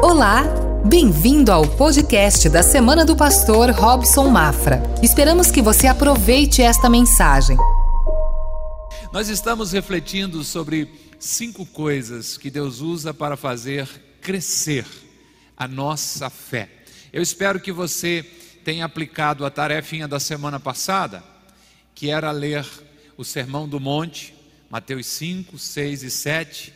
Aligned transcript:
Olá, 0.00 0.44
bem-vindo 0.86 1.50
ao 1.50 1.66
podcast 1.66 2.48
da 2.48 2.62
Semana 2.62 3.04
do 3.04 3.16
Pastor 3.16 3.70
Robson 3.70 4.28
Mafra. 4.28 4.80
Esperamos 5.02 5.50
que 5.50 5.60
você 5.60 5.88
aproveite 5.88 6.62
esta 6.62 6.88
mensagem. 6.88 7.56
Nós 9.12 9.28
estamos 9.28 9.72
refletindo 9.72 10.44
sobre 10.44 10.88
cinco 11.18 11.66
coisas 11.66 12.38
que 12.38 12.48
Deus 12.48 12.80
usa 12.80 13.12
para 13.12 13.36
fazer 13.36 13.88
crescer 14.20 14.86
a 15.56 15.66
nossa 15.66 16.30
fé. 16.30 16.68
Eu 17.12 17.20
espero 17.20 17.58
que 17.58 17.72
você 17.72 18.24
tenha 18.64 18.84
aplicado 18.84 19.44
a 19.44 19.50
tarefinha 19.50 20.06
da 20.06 20.20
semana 20.20 20.60
passada, 20.60 21.24
que 21.92 22.08
era 22.08 22.30
ler 22.30 22.64
o 23.16 23.24
Sermão 23.24 23.68
do 23.68 23.80
Monte, 23.80 24.32
Mateus 24.70 25.06
5, 25.06 25.58
6 25.58 26.02
e 26.04 26.10
7, 26.10 26.74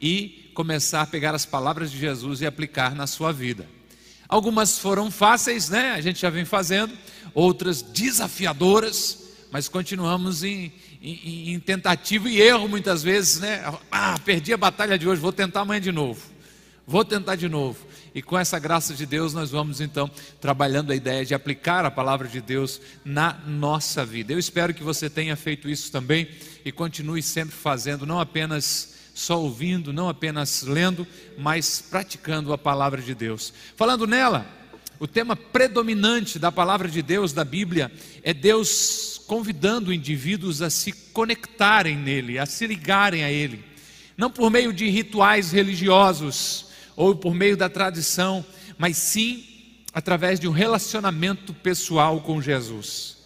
e 0.00 0.43
começar 0.54 1.02
a 1.02 1.06
pegar 1.06 1.34
as 1.34 1.44
palavras 1.44 1.90
de 1.90 1.98
Jesus 1.98 2.40
e 2.40 2.46
aplicar 2.46 2.94
na 2.94 3.06
sua 3.06 3.32
vida. 3.32 3.68
Algumas 4.28 4.78
foram 4.78 5.10
fáceis, 5.10 5.68
né? 5.68 5.90
A 5.90 6.00
gente 6.00 6.20
já 6.20 6.30
vem 6.30 6.44
fazendo, 6.44 6.96
outras 7.34 7.82
desafiadoras, 7.82 9.18
mas 9.50 9.68
continuamos 9.68 10.42
em, 10.42 10.72
em, 11.02 11.52
em 11.52 11.60
tentativa 11.60 12.28
e 12.28 12.40
erro 12.40 12.68
muitas 12.68 13.02
vezes, 13.02 13.40
né? 13.40 13.62
Ah, 13.90 14.18
perdi 14.24 14.52
a 14.52 14.56
batalha 14.56 14.98
de 14.98 15.06
hoje, 15.06 15.20
vou 15.20 15.32
tentar 15.32 15.60
amanhã 15.60 15.80
de 15.80 15.92
novo. 15.92 16.34
Vou 16.86 17.04
tentar 17.04 17.34
de 17.34 17.48
novo. 17.48 17.86
E 18.14 18.22
com 18.22 18.38
essa 18.38 18.58
graça 18.58 18.94
de 18.94 19.06
Deus, 19.06 19.32
nós 19.32 19.50
vamos 19.50 19.80
então 19.80 20.10
trabalhando 20.40 20.92
a 20.92 20.96
ideia 20.96 21.24
de 21.24 21.34
aplicar 21.34 21.84
a 21.84 21.90
palavra 21.90 22.28
de 22.28 22.40
Deus 22.40 22.80
na 23.04 23.32
nossa 23.46 24.04
vida. 24.04 24.32
Eu 24.32 24.38
espero 24.38 24.74
que 24.74 24.84
você 24.84 25.08
tenha 25.10 25.34
feito 25.34 25.68
isso 25.68 25.90
também 25.90 26.28
e 26.64 26.70
continue 26.70 27.22
sempre 27.22 27.54
fazendo, 27.54 28.06
não 28.06 28.20
apenas 28.20 28.93
só 29.14 29.40
ouvindo, 29.40 29.92
não 29.92 30.08
apenas 30.08 30.62
lendo, 30.62 31.06
mas 31.38 31.80
praticando 31.80 32.52
a 32.52 32.58
palavra 32.58 33.00
de 33.00 33.14
Deus. 33.14 33.54
Falando 33.76 34.08
nela, 34.08 34.44
o 34.98 35.06
tema 35.06 35.36
predominante 35.36 36.38
da 36.38 36.50
palavra 36.50 36.88
de 36.88 37.00
Deus, 37.00 37.32
da 37.32 37.44
Bíblia, 37.44 37.92
é 38.24 38.34
Deus 38.34 39.22
convidando 39.26 39.92
indivíduos 39.92 40.60
a 40.60 40.68
se 40.68 40.92
conectarem 40.92 41.96
nele, 41.96 42.38
a 42.38 42.44
se 42.44 42.66
ligarem 42.66 43.22
a 43.22 43.30
ele, 43.30 43.64
não 44.16 44.30
por 44.30 44.50
meio 44.50 44.72
de 44.72 44.90
rituais 44.90 45.52
religiosos 45.52 46.66
ou 46.96 47.14
por 47.14 47.34
meio 47.34 47.56
da 47.56 47.68
tradição, 47.68 48.44
mas 48.76 48.96
sim 48.98 49.44
através 49.92 50.40
de 50.40 50.48
um 50.48 50.52
relacionamento 50.52 51.54
pessoal 51.54 52.20
com 52.20 52.42
Jesus. 52.42 53.16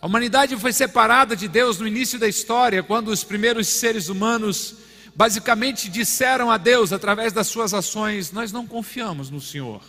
A 0.00 0.06
humanidade 0.06 0.56
foi 0.56 0.72
separada 0.72 1.34
de 1.34 1.48
Deus 1.48 1.78
no 1.78 1.88
início 1.88 2.18
da 2.18 2.28
história, 2.28 2.82
quando 2.82 3.08
os 3.08 3.24
primeiros 3.24 3.66
seres 3.66 4.08
humanos 4.08 4.76
basicamente 5.18 5.88
disseram 5.88 6.48
a 6.48 6.56
Deus 6.56 6.92
através 6.92 7.32
das 7.32 7.48
suas 7.48 7.74
ações: 7.74 8.30
Nós 8.30 8.52
não 8.52 8.64
confiamos 8.64 9.30
no 9.30 9.40
Senhor. 9.40 9.82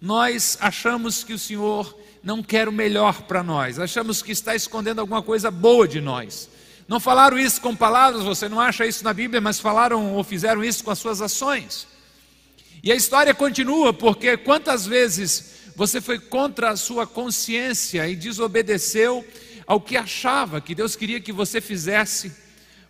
Nós 0.00 0.56
achamos 0.58 1.22
que 1.22 1.34
o 1.34 1.38
Senhor 1.38 1.94
não 2.22 2.42
quer 2.42 2.66
o 2.66 2.72
melhor 2.72 3.22
para 3.22 3.42
nós, 3.42 3.78
achamos 3.78 4.22
que 4.22 4.32
está 4.32 4.54
escondendo 4.54 5.00
alguma 5.00 5.22
coisa 5.22 5.50
boa 5.50 5.86
de 5.86 6.00
nós. 6.00 6.48
Não 6.88 6.98
falaram 6.98 7.38
isso 7.38 7.60
com 7.60 7.76
palavras, 7.76 8.22
você 8.22 8.48
não 8.48 8.58
acha 8.58 8.86
isso 8.86 9.04
na 9.04 9.12
Bíblia, 9.12 9.42
mas 9.42 9.60
falaram 9.60 10.14
ou 10.14 10.24
fizeram 10.24 10.64
isso 10.64 10.82
com 10.82 10.90
as 10.90 10.98
suas 10.98 11.20
ações. 11.20 11.86
E 12.82 12.90
a 12.90 12.94
história 12.94 13.34
continua, 13.34 13.92
porque 13.92 14.38
quantas 14.38 14.86
vezes 14.86 15.52
você 15.76 16.00
foi 16.00 16.18
contra 16.18 16.70
a 16.70 16.76
sua 16.76 17.06
consciência 17.06 18.08
e 18.08 18.16
desobedeceu 18.16 19.22
ao 19.66 19.80
que 19.80 19.98
achava 19.98 20.62
que 20.62 20.74
Deus 20.74 20.96
queria 20.96 21.20
que 21.20 21.32
você 21.32 21.60
fizesse 21.60 22.45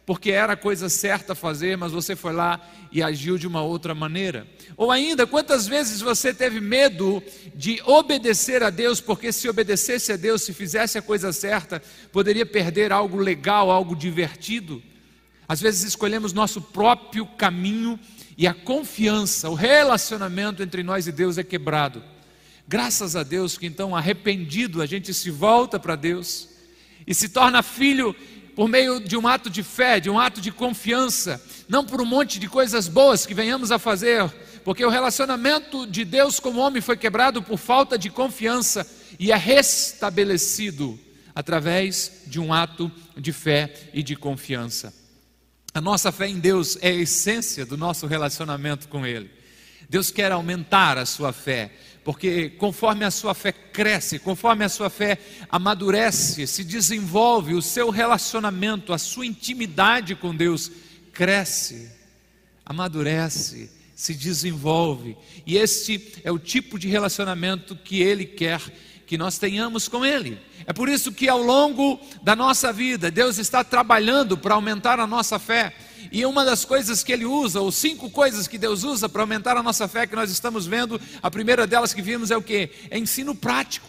porque 0.07 0.31
era 0.31 0.53
a 0.53 0.57
coisa 0.57 0.89
certa 0.89 1.33
a 1.33 1.37
fazer, 1.37 1.77
mas 1.77 1.91
você 1.91 2.15
foi 2.15 2.33
lá 2.33 2.65
e 2.93 3.03
agiu 3.03 3.37
de 3.37 3.45
uma 3.45 3.61
outra 3.61 3.93
maneira. 3.93 4.47
Ou 4.77 4.93
ainda, 4.93 5.27
quantas 5.27 5.67
vezes 5.67 6.01
você 6.01 6.33
teve 6.33 6.61
medo 6.61 7.21
de 7.53 7.83
obedecer 7.85 8.63
a 8.63 8.71
Deus, 8.71 9.01
porque 9.01 9.33
se 9.33 9.49
obedecesse 9.49 10.13
a 10.13 10.17
Deus, 10.17 10.43
se 10.43 10.55
fizesse 10.55 10.97
a 10.97 11.03
coisa 11.03 11.33
certa, 11.33 11.83
poderia 12.13 12.47
perder 12.47 12.93
algo 12.93 13.19
legal, 13.19 13.69
algo 13.69 13.97
divertido? 13.97 14.81
Às 15.49 15.61
vezes 15.61 15.83
escolhemos 15.83 16.33
nosso 16.33 16.61
próprio 16.61 17.27
caminho 17.27 17.99
e 18.39 18.47
a 18.47 18.55
confiança, 18.55 19.51
o 19.51 19.55
relacionamento 19.55 20.63
entre 20.63 20.85
nós 20.85 21.09
e 21.09 21.13
Deus 21.13 21.37
é 21.37 21.43
quebrado. 21.43 22.03
Graças 22.69 23.17
a 23.17 23.25
Deus 23.25 23.59
que 23.59 23.67
então 23.67 23.95
arrependido 23.95 24.81
a 24.81 24.87
gente 24.87 25.13
se 25.13 25.31
volta 25.31 25.81
para 25.81 25.97
Deus 25.97 26.49
e 27.07 27.15
se 27.15 27.29
torna 27.29 27.63
filho 27.63 28.15
por 28.57 28.69
meio 28.69 28.99
de 28.99 29.19
um 29.19 29.29
ato 29.29 29.51
de 29.51 29.63
fé, 29.63 30.01
de 30.01 30.09
um 30.09 30.19
ato 30.19 30.41
de 30.41 30.51
confiança, 30.51 31.41
não 31.69 31.85
por 31.85 32.01
um 32.01 32.07
monte 32.07 32.41
de 32.41 32.49
coisas 32.49 32.89
boas 32.89 33.27
que 33.27 33.35
venhamos 33.35 33.71
a 33.71 33.79
fazer, 33.79 34.25
porque 34.65 34.83
o 34.83 34.89
relacionamento 34.89 35.87
de 35.87 36.07
Deus 36.07 36.41
com 36.41 36.49
o 36.49 36.59
homem 36.59 36.81
foi 36.81 36.97
quebrado 36.97 37.43
por 37.43 37.59
falta 37.59 37.99
de 37.99 38.09
confiança 38.09 38.91
e 39.21 39.31
é 39.31 39.37
restabelecido 39.37 40.99
através 41.35 42.23
de 42.27 42.41
um 42.41 42.51
ato 42.51 42.91
de 43.15 43.31
fé 43.31 43.73
e 43.93 44.03
de 44.03 44.17
confiança. 44.17 44.93
A 45.75 45.81
nossa 45.81 46.11
fé 46.11 46.27
em 46.27 46.39
Deus 46.39 46.79
é 46.81 46.89
a 46.89 46.95
essência 46.95 47.67
do 47.67 47.77
nosso 47.77 48.07
relacionamento 48.07 48.89
com 48.89 49.07
Ele. 49.07 49.31
Deus 49.89 50.11
quer 50.11 50.33
aumentar 50.33 50.97
a 50.97 51.05
sua 51.05 51.31
fé, 51.31 51.71
porque 52.07 52.51
conforme 52.51 53.05
a 53.05 53.11
sua 53.11 53.35
fé 53.35 53.51
cresce, 53.51 54.21
conforme 54.21 54.65
a 54.65 54.69
sua 54.69 54.89
fé 54.89 55.19
amadurece, 55.51 56.47
se 56.47 56.63
desenvolve, 56.63 57.53
o 57.53 57.61
seu 57.61 57.91
relacionamento, 57.91 58.93
a 58.93 58.99
sua 58.99 59.27
intimidade 59.27 60.15
com 60.15 60.33
Deus 60.33 60.71
cresce, 61.13 61.91
amadurece, 62.65 63.69
se 63.97 64.15
desenvolve. 64.15 65.17
E 65.45 65.57
este 65.57 66.21
é 66.23 66.31
o 66.31 66.39
tipo 66.39 66.79
de 66.79 66.87
relacionamento 66.87 67.75
que 67.75 68.01
Ele 68.01 68.25
quer 68.25 68.61
que 69.05 69.19
nós 69.19 69.37
tenhamos 69.37 69.89
com 69.89 70.07
Ele. 70.07 70.39
É 70.65 70.73
por 70.73 70.89
isso 70.89 71.11
que 71.11 71.29
ao 71.29 71.43
longo 71.43 71.99
da 72.23 72.37
nossa 72.37 72.73
vida, 72.73 73.11
Deus 73.11 73.37
está 73.37 73.65
trabalhando 73.65 74.39
para 74.39 74.55
aumentar 74.55 75.01
a 75.01 75.09
nossa 75.09 75.41
fé. 75.41 75.75
E 76.11 76.25
uma 76.25 76.45
das 76.45 76.65
coisas 76.65 77.03
que 77.03 77.13
ele 77.13 77.25
usa, 77.25 77.61
ou 77.61 77.71
cinco 77.71 78.11
coisas 78.11 78.47
que 78.47 78.59
Deus 78.59 78.85
usa 78.85 79.09
para 79.09 79.23
aumentar 79.23 79.57
a 79.57 79.63
nossa 79.63 79.89
fé, 79.89 80.07
que 80.07 80.17
nós 80.17 80.31
estamos 80.31 80.67
vendo, 80.67 81.01
a 81.23 81.31
primeira 81.31 81.67
delas 81.67 81.93
que 81.95 82.03
vimos 82.03 82.31
é 82.31 82.37
o 82.37 82.43
que? 82.43 82.71
É 82.91 82.99
ensino 82.99 83.35
prático. 83.35 83.89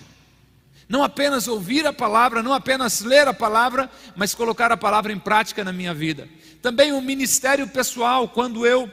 Não 0.87 1.03
apenas 1.03 1.47
ouvir 1.47 1.85
a 1.85 1.91
palavra, 1.91 2.41
não 2.41 2.53
apenas 2.53 3.01
ler 3.01 3.27
a 3.27 3.33
palavra, 3.33 3.89
mas 4.15 4.33
colocar 4.33 4.71
a 4.71 4.77
palavra 4.77 5.11
em 5.11 5.19
prática 5.19 5.63
na 5.63 5.73
minha 5.73 5.93
vida. 5.93 6.29
Também 6.61 6.93
o 6.93 7.01
ministério 7.01 7.67
pessoal, 7.67 8.29
quando 8.29 8.65
eu 8.65 8.89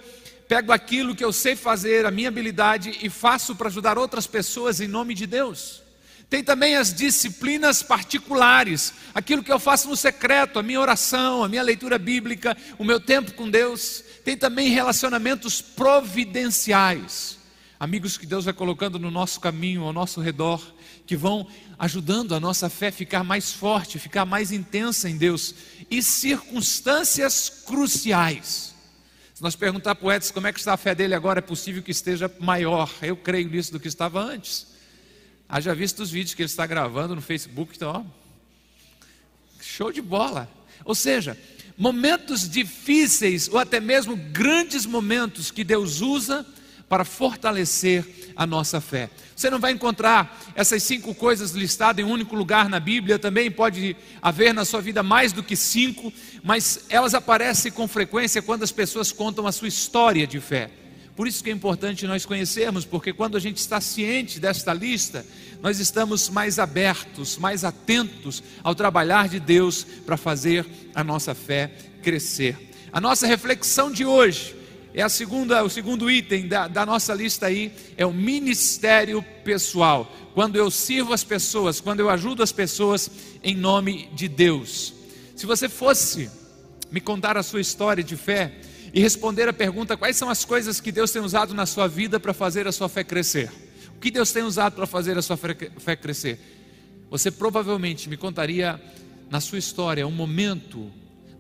pego 0.48 0.72
aquilo 0.72 1.14
que 1.14 1.24
eu 1.24 1.32
sei 1.32 1.54
fazer, 1.54 2.04
a 2.04 2.10
minha 2.10 2.28
habilidade, 2.28 2.98
e 3.00 3.08
faço 3.08 3.54
para 3.54 3.68
ajudar 3.68 3.96
outras 3.96 4.26
pessoas 4.26 4.80
em 4.80 4.88
nome 4.88 5.14
de 5.14 5.26
Deus. 5.26 5.84
Tem 6.28 6.42
também 6.42 6.76
as 6.76 6.92
disciplinas 6.92 7.82
particulares, 7.82 8.92
aquilo 9.14 9.42
que 9.42 9.52
eu 9.52 9.58
faço 9.58 9.88
no 9.88 9.96
secreto, 9.96 10.58
a 10.58 10.62
minha 10.62 10.80
oração, 10.80 11.44
a 11.44 11.48
minha 11.48 11.62
leitura 11.62 11.98
bíblica, 11.98 12.56
o 12.78 12.84
meu 12.84 12.98
tempo 12.98 13.34
com 13.34 13.48
Deus. 13.48 14.02
Tem 14.24 14.36
também 14.36 14.68
relacionamentos 14.68 15.60
providenciais, 15.60 17.38
amigos 17.78 18.16
que 18.16 18.26
Deus 18.26 18.46
vai 18.46 18.54
colocando 18.54 18.98
no 18.98 19.10
nosso 19.10 19.38
caminho, 19.38 19.82
ao 19.82 19.92
nosso 19.92 20.20
redor, 20.20 20.60
que 21.06 21.16
vão 21.16 21.46
ajudando 21.78 22.34
a 22.34 22.41
nossa 22.41 22.70
fé 22.70 22.91
ficar 22.91 23.22
mais 23.22 23.52
forte, 23.52 23.98
ficar 23.98 24.24
mais 24.24 24.50
intensa 24.50 25.08
em 25.08 25.16
Deus, 25.16 25.54
e 25.91 26.02
circunstâncias 26.02 27.50
cruciais. 27.66 28.74
Se 29.34 29.42
nós 29.42 29.56
perguntar 29.56 29.96
para 29.96 30.06
o 30.06 30.12
Edson 30.12 30.32
como 30.32 30.46
é 30.46 30.52
que 30.52 30.60
está 30.60 30.74
a 30.74 30.76
fé 30.76 30.94
dele 30.94 31.14
agora, 31.14 31.41
é 31.41 31.42
possível 31.42 31.82
que 31.82 31.91
esteja 31.91 32.30
maior. 32.41 32.91
Eu 33.02 33.16
creio 33.16 33.48
nisso 33.48 33.72
do 33.72 33.80
que 33.80 33.88
estava 33.88 34.20
antes. 34.20 34.73
Haja 35.54 35.72
visto 35.72 36.03
os 36.03 36.10
vídeos 36.10 36.34
que 36.34 36.42
ele 36.42 36.48
está 36.48 36.66
gravando 36.66 37.15
no 37.15 37.22
Facebook, 37.22 37.75
então, 37.76 37.88
ó, 37.88 38.03
show 39.62 39.92
de 39.92 40.03
bola. 40.03 40.50
Ou 40.84 40.97
seja, 40.97 41.38
momentos 41.78 42.48
difíceis 42.48 43.48
ou 43.48 43.60
até 43.60 43.78
mesmo 43.78 44.16
grandes 44.16 44.84
momentos 44.84 45.53
que 45.53 45.62
Deus 45.62 46.00
usa 46.00 46.44
para 46.89 47.04
fortalecer 47.04 48.33
a 48.34 48.45
nossa 48.45 48.80
fé. 48.80 49.09
Você 49.36 49.48
não 49.48 49.60
vai 49.60 49.71
encontrar 49.71 50.42
essas 50.56 50.83
cinco 50.83 51.15
coisas 51.15 51.53
listadas 51.53 52.04
em 52.04 52.09
um 52.09 52.10
único 52.10 52.34
lugar 52.34 52.68
na 52.68 52.80
Bíblia, 52.80 53.16
também 53.16 53.48
pode 53.48 53.97
haver 54.21 54.53
na 54.53 54.65
sua 54.65 54.80
vida 54.80 55.04
mais 55.04 55.33
do 55.33 55.41
que 55.41 55.54
cinco, 55.54 56.12
mas 56.42 56.84
elas 56.89 57.15
aparecem 57.15 57.71
com 57.71 57.86
frequência 57.86 58.42
quando 58.42 58.65
as 58.65 58.72
pessoas 58.72 59.12
contam 59.12 59.47
a 59.47 59.53
sua 59.53 59.68
história 59.68 60.27
de 60.27 60.41
fé. 60.41 60.68
Por 61.16 61.28
isso 61.28 61.45
que 61.45 61.51
é 61.51 61.53
importante 61.53 62.07
nós 62.07 62.27
conhecermos, 62.27 62.84
porque 62.84 63.13
quando 63.13 63.37
a 63.37 63.41
gente 63.41 63.59
está 63.59 63.81
ciente 63.81 64.41
desta 64.41 64.72
lista, 64.75 65.25
nós 65.63 65.78
estamos 65.78 66.28
mais 66.28 66.59
abertos, 66.59 67.39
mais 67.39 67.63
atentos 67.63 68.43
ao 68.65 68.75
trabalhar 68.75 69.28
de 69.28 69.39
Deus 69.39 69.84
para 70.05 70.16
fazer 70.16 70.66
a 70.93 71.05
nossa 71.05 71.33
fé 71.33 71.71
crescer. 72.03 72.57
A 72.93 73.01
nossa 73.01 73.28
reflexão 73.28 73.93
de 73.93 74.05
hoje 74.05 74.57
é 74.93 75.03
a 75.03 75.09
segunda, 75.09 75.63
o 75.63 75.71
segundo 75.71 76.11
item 76.11 76.49
da, 76.49 76.66
da 76.66 76.84
nossa 76.84 77.15
lista 77.15 77.47
aí, 77.47 77.72
é 77.97 78.05
o 78.05 78.13
ministério 78.13 79.25
pessoal. 79.45 80.13
Quando 80.34 80.57
eu 80.57 80.69
sirvo 80.69 81.13
as 81.13 81.22
pessoas, 81.22 81.81
quando 81.81 82.01
eu 82.01 82.11
ajudo 82.11 82.43
as 82.43 82.53
pessoas 82.53 83.09
em 83.43 83.57
nome 83.57 84.09
de 84.15 84.27
Deus. 84.27 84.95
Se 85.37 85.47
você 85.47 85.69
fosse 85.69 86.28
me 86.91 87.01
contar 87.01 87.37
a 87.37 87.43
sua 87.43 87.61
história 87.61 88.03
de 88.03 88.16
fé, 88.16 88.53
e 88.94 89.00
responder 89.00 89.48
a 89.48 89.52
pergunta: 89.52 89.96
quais 89.96 90.16
são 90.16 90.30
as 90.30 90.44
coisas 90.44 90.80
que 90.80 90.92
Deus 90.92 91.10
tem 91.10 91.20
usado 91.20 91.52
na 91.52 91.66
sua 91.66 91.88
vida 91.88 92.20
para 92.20 92.32
fazer 92.32 92.68
a 92.68 92.72
sua 92.72 92.88
fé 92.88 93.02
crescer? 93.02 93.50
O 93.96 94.00
que 94.00 94.10
Deus 94.10 94.30
tem 94.32 94.44
usado 94.44 94.74
para 94.74 94.86
fazer 94.86 95.18
a 95.18 95.22
sua 95.22 95.36
fé 95.36 95.96
crescer? 95.96 96.38
Você 97.10 97.30
provavelmente 97.30 98.08
me 98.08 98.16
contaria 98.16 98.80
na 99.28 99.41
sua 99.41 99.58
história 99.58 100.06
um 100.06 100.12
momento 100.12 100.91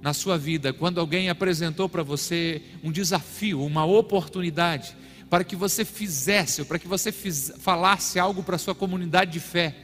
na 0.02 0.12
sua 0.12 0.36
vida 0.36 0.72
quando 0.72 1.00
alguém 1.00 1.30
apresentou 1.30 1.88
para 1.88 2.02
você 2.02 2.60
um 2.82 2.90
desafio, 2.90 3.64
uma 3.64 3.86
oportunidade 3.86 4.96
para 5.30 5.44
que 5.44 5.56
você 5.56 5.84
fizesse, 5.84 6.60
ou 6.60 6.66
para 6.66 6.78
que 6.78 6.86
você 6.86 7.10
falasse 7.12 8.18
algo 8.18 8.42
para 8.42 8.56
a 8.56 8.58
sua 8.58 8.74
comunidade 8.74 9.32
de 9.32 9.40
fé. 9.40 9.74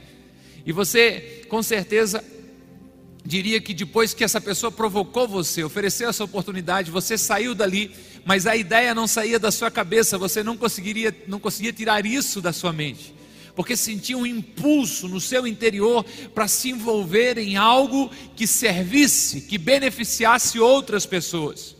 E 0.66 0.72
você, 0.72 1.44
com 1.48 1.62
certeza, 1.62 2.22
diria 3.24 3.60
que 3.60 3.74
depois 3.74 4.14
que 4.14 4.24
essa 4.24 4.40
pessoa 4.40 4.72
provocou 4.72 5.28
você, 5.28 5.62
ofereceu 5.62 6.08
essa 6.08 6.24
oportunidade, 6.24 6.90
você 6.90 7.18
saiu 7.18 7.54
dali, 7.54 7.90
mas 8.24 8.46
a 8.46 8.56
ideia 8.56 8.94
não 8.94 9.06
saía 9.06 9.38
da 9.38 9.50
sua 9.50 9.70
cabeça, 9.70 10.18
você 10.18 10.42
não 10.42 10.56
conseguiria, 10.56 11.14
não 11.26 11.38
conseguia 11.38 11.72
tirar 11.72 12.04
isso 12.06 12.40
da 12.40 12.52
sua 12.52 12.72
mente. 12.72 13.14
Porque 13.54 13.76
sentia 13.76 14.16
um 14.16 14.24
impulso 14.24 15.08
no 15.08 15.20
seu 15.20 15.46
interior 15.46 16.04
para 16.34 16.48
se 16.48 16.70
envolver 16.70 17.36
em 17.36 17.56
algo 17.56 18.10
que 18.36 18.46
servisse, 18.46 19.42
que 19.42 19.58
beneficiasse 19.58 20.58
outras 20.58 21.04
pessoas. 21.04 21.76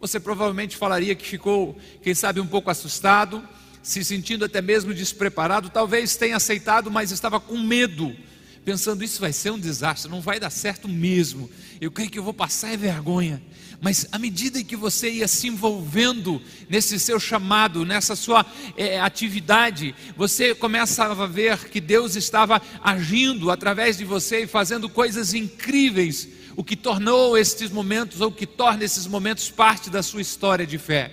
Você 0.00 0.18
provavelmente 0.18 0.76
falaria 0.76 1.14
que 1.14 1.24
ficou, 1.24 1.76
quem 2.02 2.14
sabe, 2.14 2.40
um 2.40 2.46
pouco 2.46 2.70
assustado, 2.70 3.46
se 3.82 4.02
sentindo 4.02 4.44
até 4.44 4.60
mesmo 4.60 4.92
despreparado, 4.94 5.70
talvez 5.70 6.16
tenha 6.16 6.36
aceitado, 6.36 6.90
mas 6.90 7.12
estava 7.12 7.38
com 7.38 7.58
medo 7.58 8.16
pensando: 8.64 9.04
isso 9.04 9.20
vai 9.20 9.32
ser 9.32 9.50
um 9.50 9.58
desastre, 9.58 10.10
não 10.10 10.20
vai 10.20 10.38
dar 10.38 10.50
certo 10.50 10.88
mesmo. 10.88 11.50
Eu 11.80 11.90
creio 11.90 12.10
que 12.10 12.18
eu 12.18 12.24
vou 12.24 12.34
passar 12.34 12.72
é 12.72 12.76
vergonha. 12.76 13.42
Mas 13.80 14.06
à 14.12 14.18
medida 14.18 14.62
que 14.62 14.76
você 14.76 15.10
ia 15.10 15.26
se 15.26 15.48
envolvendo 15.48 16.40
nesse 16.68 17.00
seu 17.00 17.18
chamado, 17.18 17.84
nessa 17.84 18.14
sua 18.14 18.46
é, 18.76 19.00
atividade, 19.00 19.92
você 20.16 20.54
começava 20.54 21.24
a 21.24 21.26
ver 21.26 21.68
que 21.68 21.80
Deus 21.80 22.14
estava 22.14 22.62
agindo 22.80 23.50
através 23.50 23.98
de 23.98 24.04
você 24.04 24.44
e 24.44 24.46
fazendo 24.46 24.88
coisas 24.88 25.34
incríveis, 25.34 26.28
o 26.54 26.62
que 26.62 26.76
tornou 26.76 27.36
estes 27.36 27.72
momentos, 27.72 28.20
ou 28.20 28.30
que 28.30 28.46
torna 28.46 28.84
esses 28.84 29.04
momentos 29.04 29.50
parte 29.50 29.90
da 29.90 30.00
sua 30.00 30.20
história 30.20 30.64
de 30.64 30.78
fé. 30.78 31.10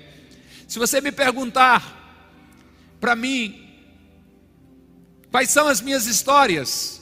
Se 0.68 0.78
você 0.78 1.02
me 1.02 1.12
perguntar, 1.12 1.98
para 3.02 3.16
mim, 3.16 3.68
quais 5.32 5.50
são 5.50 5.68
as 5.68 5.82
minhas 5.82 6.06
histórias, 6.06 6.99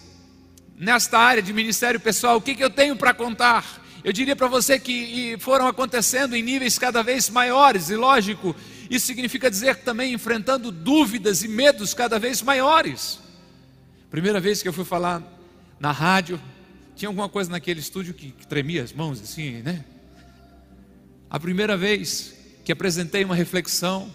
nesta 0.78 1.18
área 1.18 1.42
de 1.42 1.52
ministério 1.52 2.00
pessoal, 2.00 2.38
o 2.38 2.42
que, 2.42 2.54
que 2.54 2.64
eu 2.64 2.70
tenho 2.70 2.96
para 2.96 3.14
contar? 3.14 3.84
Eu 4.04 4.14
diria 4.14 4.36
para 4.36 4.48
você 4.48 4.80
que 4.80 5.36
foram 5.40 5.68
acontecendo 5.68 6.36
em 6.36 6.42
níveis 6.44 6.78
cada 6.78 7.02
vez 7.02 7.30
maiores, 7.30 7.90
e 7.90 7.96
lógico, 7.96 8.56
isso 8.90 9.08
significa 9.08 9.50
dizer 9.50 9.78
que 9.78 9.84
também 9.84 10.14
enfrentando 10.14 10.72
dúvidas 10.72 11.44
e 11.44 11.48
medos 11.48 11.94
cada 11.94 12.20
vez 12.20 12.42
maiores. 12.42 13.20
Primeira 14.10 14.40
vez 14.40 14.62
que 14.62 14.68
eu 14.68 14.74
fui 14.74 14.86
falar 14.86 15.22
na 15.80 15.92
rádio, 15.92 16.40
tinha 16.96 17.10
alguma 17.10 17.28
coisa 17.28 17.50
naquele 17.50 17.80
estúdio 17.80 18.14
que, 18.14 18.32
que 18.32 18.48
tremia 18.48 18.84
as 18.84 18.94
mãos 18.94 19.22
assim, 19.22 19.62
né? 19.64 19.84
A 21.30 21.40
primeira 21.40 21.76
vez 21.76 22.34
que 22.64 22.72
apresentei 22.72 23.26
uma 23.26 23.36
reflexão, 23.36 24.10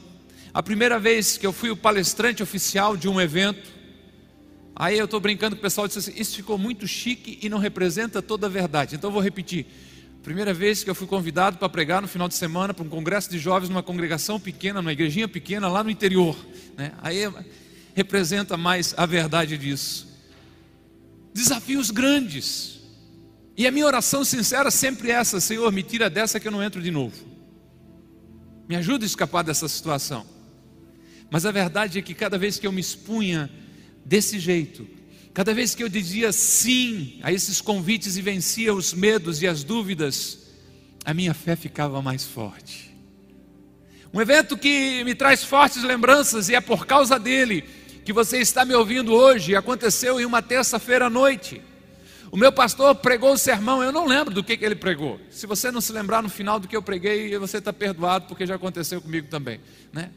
a 0.54 0.62
primeira 0.62 0.98
vez 0.98 1.36
que 1.36 1.46
eu 1.46 1.52
fui 1.52 1.70
o 1.70 1.76
palestrante 1.76 2.42
oficial 2.42 2.96
de 2.96 3.08
um 3.08 3.20
evento, 3.20 3.81
Aí 4.74 4.98
eu 4.98 5.04
estou 5.04 5.20
brincando 5.20 5.54
com 5.54 5.60
o 5.60 5.62
pessoal 5.62 5.86
disse 5.86 5.98
assim: 5.98 6.12
Isso 6.16 6.36
ficou 6.36 6.56
muito 6.56 6.86
chique 6.86 7.38
e 7.42 7.48
não 7.48 7.58
representa 7.58 8.22
toda 8.22 8.46
a 8.46 8.50
verdade. 8.50 8.96
Então 8.96 9.08
eu 9.08 9.12
vou 9.12 9.22
repetir. 9.22 9.66
Primeira 10.22 10.54
vez 10.54 10.84
que 10.84 10.88
eu 10.88 10.94
fui 10.94 11.06
convidado 11.06 11.58
para 11.58 11.68
pregar 11.68 12.00
no 12.00 12.06
final 12.06 12.28
de 12.28 12.34
semana 12.34 12.72
para 12.72 12.84
um 12.84 12.88
congresso 12.88 13.28
de 13.28 13.38
jovens 13.38 13.68
numa 13.68 13.82
congregação 13.82 14.38
pequena, 14.38 14.80
numa 14.80 14.92
igrejinha 14.92 15.26
pequena 15.26 15.66
lá 15.68 15.82
no 15.82 15.90
interior. 15.90 16.36
Né? 16.76 16.92
Aí 17.02 17.28
representa 17.92 18.56
mais 18.56 18.94
a 18.96 19.04
verdade 19.04 19.58
disso. 19.58 20.08
Desafios 21.34 21.90
grandes. 21.90 22.80
E 23.56 23.66
a 23.66 23.70
minha 23.70 23.86
oração 23.86 24.24
sincera 24.24 24.70
sempre 24.70 25.10
é 25.10 25.14
essa: 25.14 25.40
Senhor, 25.40 25.70
me 25.72 25.82
tira 25.82 26.08
dessa 26.08 26.38
que 26.38 26.48
eu 26.48 26.52
não 26.52 26.62
entro 26.62 26.80
de 26.80 26.90
novo. 26.90 27.16
Me 28.68 28.76
ajuda 28.76 29.04
a 29.04 29.06
escapar 29.06 29.42
dessa 29.42 29.68
situação. 29.68 30.24
Mas 31.30 31.44
a 31.44 31.50
verdade 31.50 31.98
é 31.98 32.02
que 32.02 32.14
cada 32.14 32.38
vez 32.38 32.58
que 32.58 32.66
eu 32.66 32.72
me 32.72 32.80
expunha 32.80 33.50
desse 34.04 34.38
jeito. 34.38 34.86
Cada 35.34 35.54
vez 35.54 35.74
que 35.74 35.82
eu 35.82 35.88
dizia 35.88 36.30
sim 36.32 37.18
a 37.22 37.32
esses 37.32 37.60
convites 37.60 38.16
e 38.16 38.22
vencia 38.22 38.74
os 38.74 38.92
medos 38.92 39.40
e 39.40 39.46
as 39.46 39.64
dúvidas, 39.64 40.38
a 41.04 41.14
minha 41.14 41.32
fé 41.32 41.56
ficava 41.56 42.02
mais 42.02 42.24
forte. 42.24 42.92
Um 44.12 44.20
evento 44.20 44.58
que 44.58 45.02
me 45.04 45.14
traz 45.14 45.42
fortes 45.42 45.82
lembranças 45.82 46.50
e 46.50 46.54
é 46.54 46.60
por 46.60 46.86
causa 46.86 47.18
dele 47.18 47.64
que 48.04 48.12
você 48.12 48.38
está 48.38 48.64
me 48.64 48.74
ouvindo 48.74 49.14
hoje, 49.14 49.56
aconteceu 49.56 50.20
em 50.20 50.24
uma 50.24 50.42
terça-feira 50.42 51.06
à 51.06 51.10
noite. 51.10 51.62
O 52.30 52.36
meu 52.36 52.52
pastor 52.52 52.94
pregou 52.96 53.32
o 53.32 53.38
sermão, 53.38 53.82
eu 53.82 53.92
não 53.92 54.06
lembro 54.06 54.34
do 54.34 54.42
que, 54.42 54.56
que 54.56 54.64
ele 54.64 54.74
pregou. 54.74 55.20
Se 55.30 55.46
você 55.46 55.70
não 55.70 55.80
se 55.80 55.92
lembrar 55.92 56.22
no 56.22 56.28
final 56.28 56.58
do 56.58 56.66
que 56.66 56.76
eu 56.76 56.82
preguei, 56.82 57.36
você 57.38 57.58
está 57.58 57.72
perdoado, 57.72 58.26
porque 58.26 58.46
já 58.46 58.54
aconteceu 58.54 59.00
comigo 59.00 59.28
também. 59.28 59.60
Né? 59.92 60.10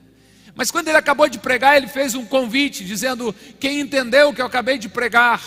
Mas 0.56 0.72
quando 0.72 0.88
ele 0.88 0.98
acabou 0.98 1.28
de 1.28 1.38
pregar, 1.38 1.75
ele 1.75 1.88
fez 1.88 2.16
um 2.16 2.25
convite, 2.25 2.86
dizendo: 2.86 3.36
quem 3.60 3.81
entendeu 3.81 4.30
o 4.30 4.34
que 4.34 4.42
eu 4.42 4.46
acabei 4.46 4.78
de 4.78 4.88
pregar, 4.88 5.42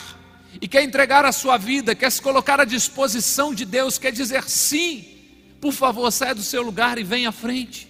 e 0.60 0.68
quer 0.68 0.82
entregar 0.82 1.24
a 1.24 1.32
sua 1.32 1.56
vida, 1.56 1.94
quer 1.94 2.10
se 2.10 2.20
colocar 2.20 2.60
à 2.60 2.64
disposição 2.64 3.54
de 3.54 3.64
Deus, 3.64 3.98
quer 3.98 4.12
dizer 4.12 4.44
sim, 4.44 5.04
por 5.60 5.72
favor, 5.72 6.10
saia 6.10 6.34
do 6.34 6.42
seu 6.42 6.62
lugar 6.62 6.98
e 6.98 7.04
venha 7.04 7.30
à 7.30 7.32
frente. 7.32 7.88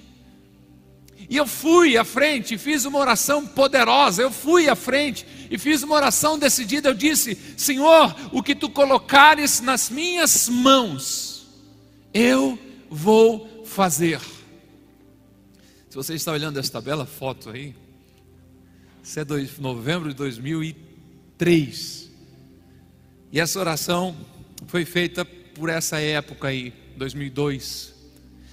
E 1.31 1.37
eu 1.37 1.47
fui 1.47 1.99
à 1.99 2.05
frente 2.05 2.55
e 2.55 2.59
fiz 2.59 2.87
uma 2.87 2.99
oração 2.99 3.47
poderosa. 3.47 4.23
Eu 4.23 4.31
fui 4.31 4.69
à 4.69 4.75
frente 4.75 5.27
e 5.51 5.59
fiz 5.59 5.83
uma 5.83 5.95
oração 5.95 6.39
decidida. 6.39 6.89
Eu 6.89 6.95
disse: 6.95 7.37
Senhor, 7.57 8.15
o 8.33 8.43
que 8.43 8.55
tu 8.55 8.71
colocares 8.71 9.61
nas 9.61 9.91
minhas 9.91 10.49
mãos, 10.49 11.47
eu 12.15 12.59
vou 12.89 13.63
fazer. 13.67 14.21
Você 15.99 16.15
está 16.15 16.31
olhando 16.31 16.61
esta 16.61 16.81
bela 16.81 17.05
foto 17.05 17.51
aí, 17.51 17.75
isso 19.03 19.19
é 19.19 19.25
dois, 19.25 19.59
novembro 19.59 20.11
de 20.11 20.15
2003. 20.15 22.09
E 23.33 23.41
essa 23.41 23.59
oração 23.59 24.17
foi 24.69 24.85
feita 24.85 25.25
por 25.25 25.69
essa 25.69 25.99
época 25.99 26.47
aí, 26.47 26.73
2002. 26.97 27.93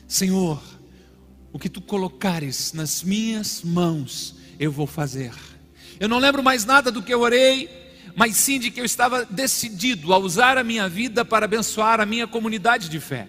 Senhor, 0.08 0.60
o 1.54 1.60
que 1.60 1.70
tu 1.70 1.82
colocares 1.82 2.74
nas 2.74 3.04
minhas 3.04 3.62
mãos, 3.62 4.38
eu 4.60 4.72
vou 4.72 4.88
fazer. 4.88 5.32
Eu 6.00 6.10
não 6.10 6.18
lembro 6.18 6.42
mais 6.42 6.66
nada 6.66 6.92
do 6.92 7.04
que 7.04 7.14
eu 7.14 7.22
orei, 7.22 7.70
mas 8.16 8.38
sim 8.38 8.60
de 8.60 8.72
que 8.72 8.82
eu 8.82 8.86
estava 8.86 9.24
decidido 9.24 10.16
a 10.16 10.18
usar 10.18 10.58
a 10.58 10.64
minha 10.64 10.90
vida 10.90 11.24
para 11.24 11.46
abençoar 11.46 12.00
a 12.00 12.08
minha 12.08 12.26
comunidade 12.26 12.90
de 12.90 13.00
fé. 13.00 13.28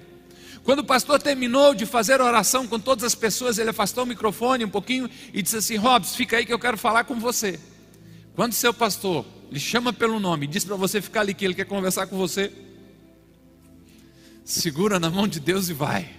Quando 0.67 0.81
o 0.81 0.85
pastor 0.85 1.23
terminou 1.23 1.77
de 1.77 1.87
fazer 1.87 2.21
oração 2.21 2.67
com 2.67 2.81
todas 2.81 3.05
as 3.05 3.15
pessoas, 3.15 3.57
ele 3.57 3.71
afastou 3.71 4.03
o 4.03 4.07
microfone 4.07 4.65
um 4.65 4.69
pouquinho 4.69 5.09
e 5.33 5.41
disse 5.41 5.59
assim: 5.59 5.77
Robson, 5.77 6.17
fica 6.17 6.39
aí 6.39 6.45
que 6.45 6.53
eu 6.53 6.59
quero 6.59 6.77
falar 6.77 7.05
com 7.05 7.21
você. 7.21 7.61
Quando 8.35 8.53
seu 8.53 8.75
pastor 8.75 9.25
lhe 9.49 9.61
chama 9.61 9.93
pelo 9.93 10.19
nome 10.19 10.49
diz 10.49 10.65
para 10.65 10.75
você 10.75 11.01
ficar 11.01 11.21
ali 11.21 11.35
que 11.35 11.45
ele 11.45 11.55
quer 11.55 11.67
conversar 11.67 12.09
com 12.09 12.17
você, 12.17 12.53
segura 14.45 14.99
na 14.99 15.09
mão 15.09 15.29
de 15.29 15.39
Deus 15.39 15.69
e 15.69 15.73
vai. 15.73 16.11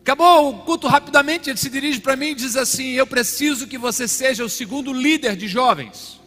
Acabou 0.00 0.50
o 0.50 0.58
culto 0.58 0.86
rapidamente, 0.86 1.48
ele 1.48 1.58
se 1.58 1.70
dirige 1.70 1.98
para 1.98 2.14
mim 2.14 2.26
e 2.26 2.34
diz 2.34 2.56
assim: 2.56 2.90
Eu 2.90 3.06
preciso 3.06 3.66
que 3.66 3.78
você 3.78 4.06
seja 4.06 4.44
o 4.44 4.50
segundo 4.50 4.92
líder 4.92 5.34
de 5.34 5.48
jovens. 5.48 6.20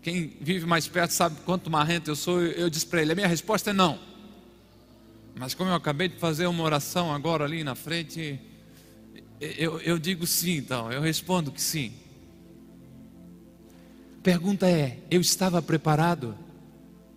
Quem 0.00 0.36
vive 0.40 0.64
mais 0.64 0.86
perto 0.86 1.10
sabe 1.10 1.40
quanto 1.44 1.68
marrento 1.68 2.08
eu 2.08 2.14
sou. 2.14 2.40
Eu 2.40 2.70
disse 2.70 2.86
para 2.86 3.02
ele: 3.02 3.10
A 3.10 3.14
minha 3.16 3.26
resposta 3.26 3.70
é 3.70 3.72
não. 3.72 4.13
Mas 5.36 5.54
como 5.54 5.70
eu 5.70 5.74
acabei 5.74 6.08
de 6.08 6.16
fazer 6.16 6.46
uma 6.46 6.62
oração 6.62 7.12
agora 7.12 7.44
ali 7.44 7.64
na 7.64 7.74
frente, 7.74 8.40
eu, 9.40 9.80
eu 9.80 9.98
digo 9.98 10.26
sim, 10.26 10.56
então, 10.56 10.92
eu 10.92 11.00
respondo 11.00 11.50
que 11.50 11.60
sim. 11.60 11.92
Pergunta 14.22 14.68
é: 14.68 14.98
eu 15.10 15.20
estava 15.20 15.60
preparado? 15.60 16.36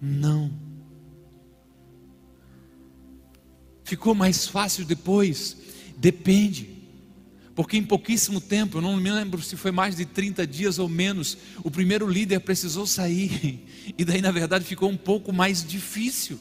Não. 0.02 0.52
Ficou 3.84 4.14
mais 4.14 4.48
fácil 4.48 4.84
depois? 4.84 5.56
Depende. 5.96 6.76
Porque 7.56 7.78
em 7.78 7.84
pouquíssimo 7.84 8.42
tempo, 8.42 8.78
eu 8.78 8.82
não 8.82 8.98
me 8.98 9.10
lembro 9.10 9.42
se 9.42 9.56
foi 9.56 9.72
mais 9.72 9.96
de 9.96 10.06
30 10.06 10.46
dias 10.46 10.78
ou 10.78 10.90
menos, 10.90 11.38
o 11.64 11.72
primeiro 11.72 12.08
líder 12.08 12.40
precisou 12.42 12.86
sair. 12.86 13.64
E 13.98 14.04
daí, 14.04 14.22
na 14.22 14.32
verdade, 14.32 14.66
ficou 14.66 14.90
um 14.90 14.98
pouco 14.98 15.32
mais 15.32 15.66
difícil. 15.66 16.38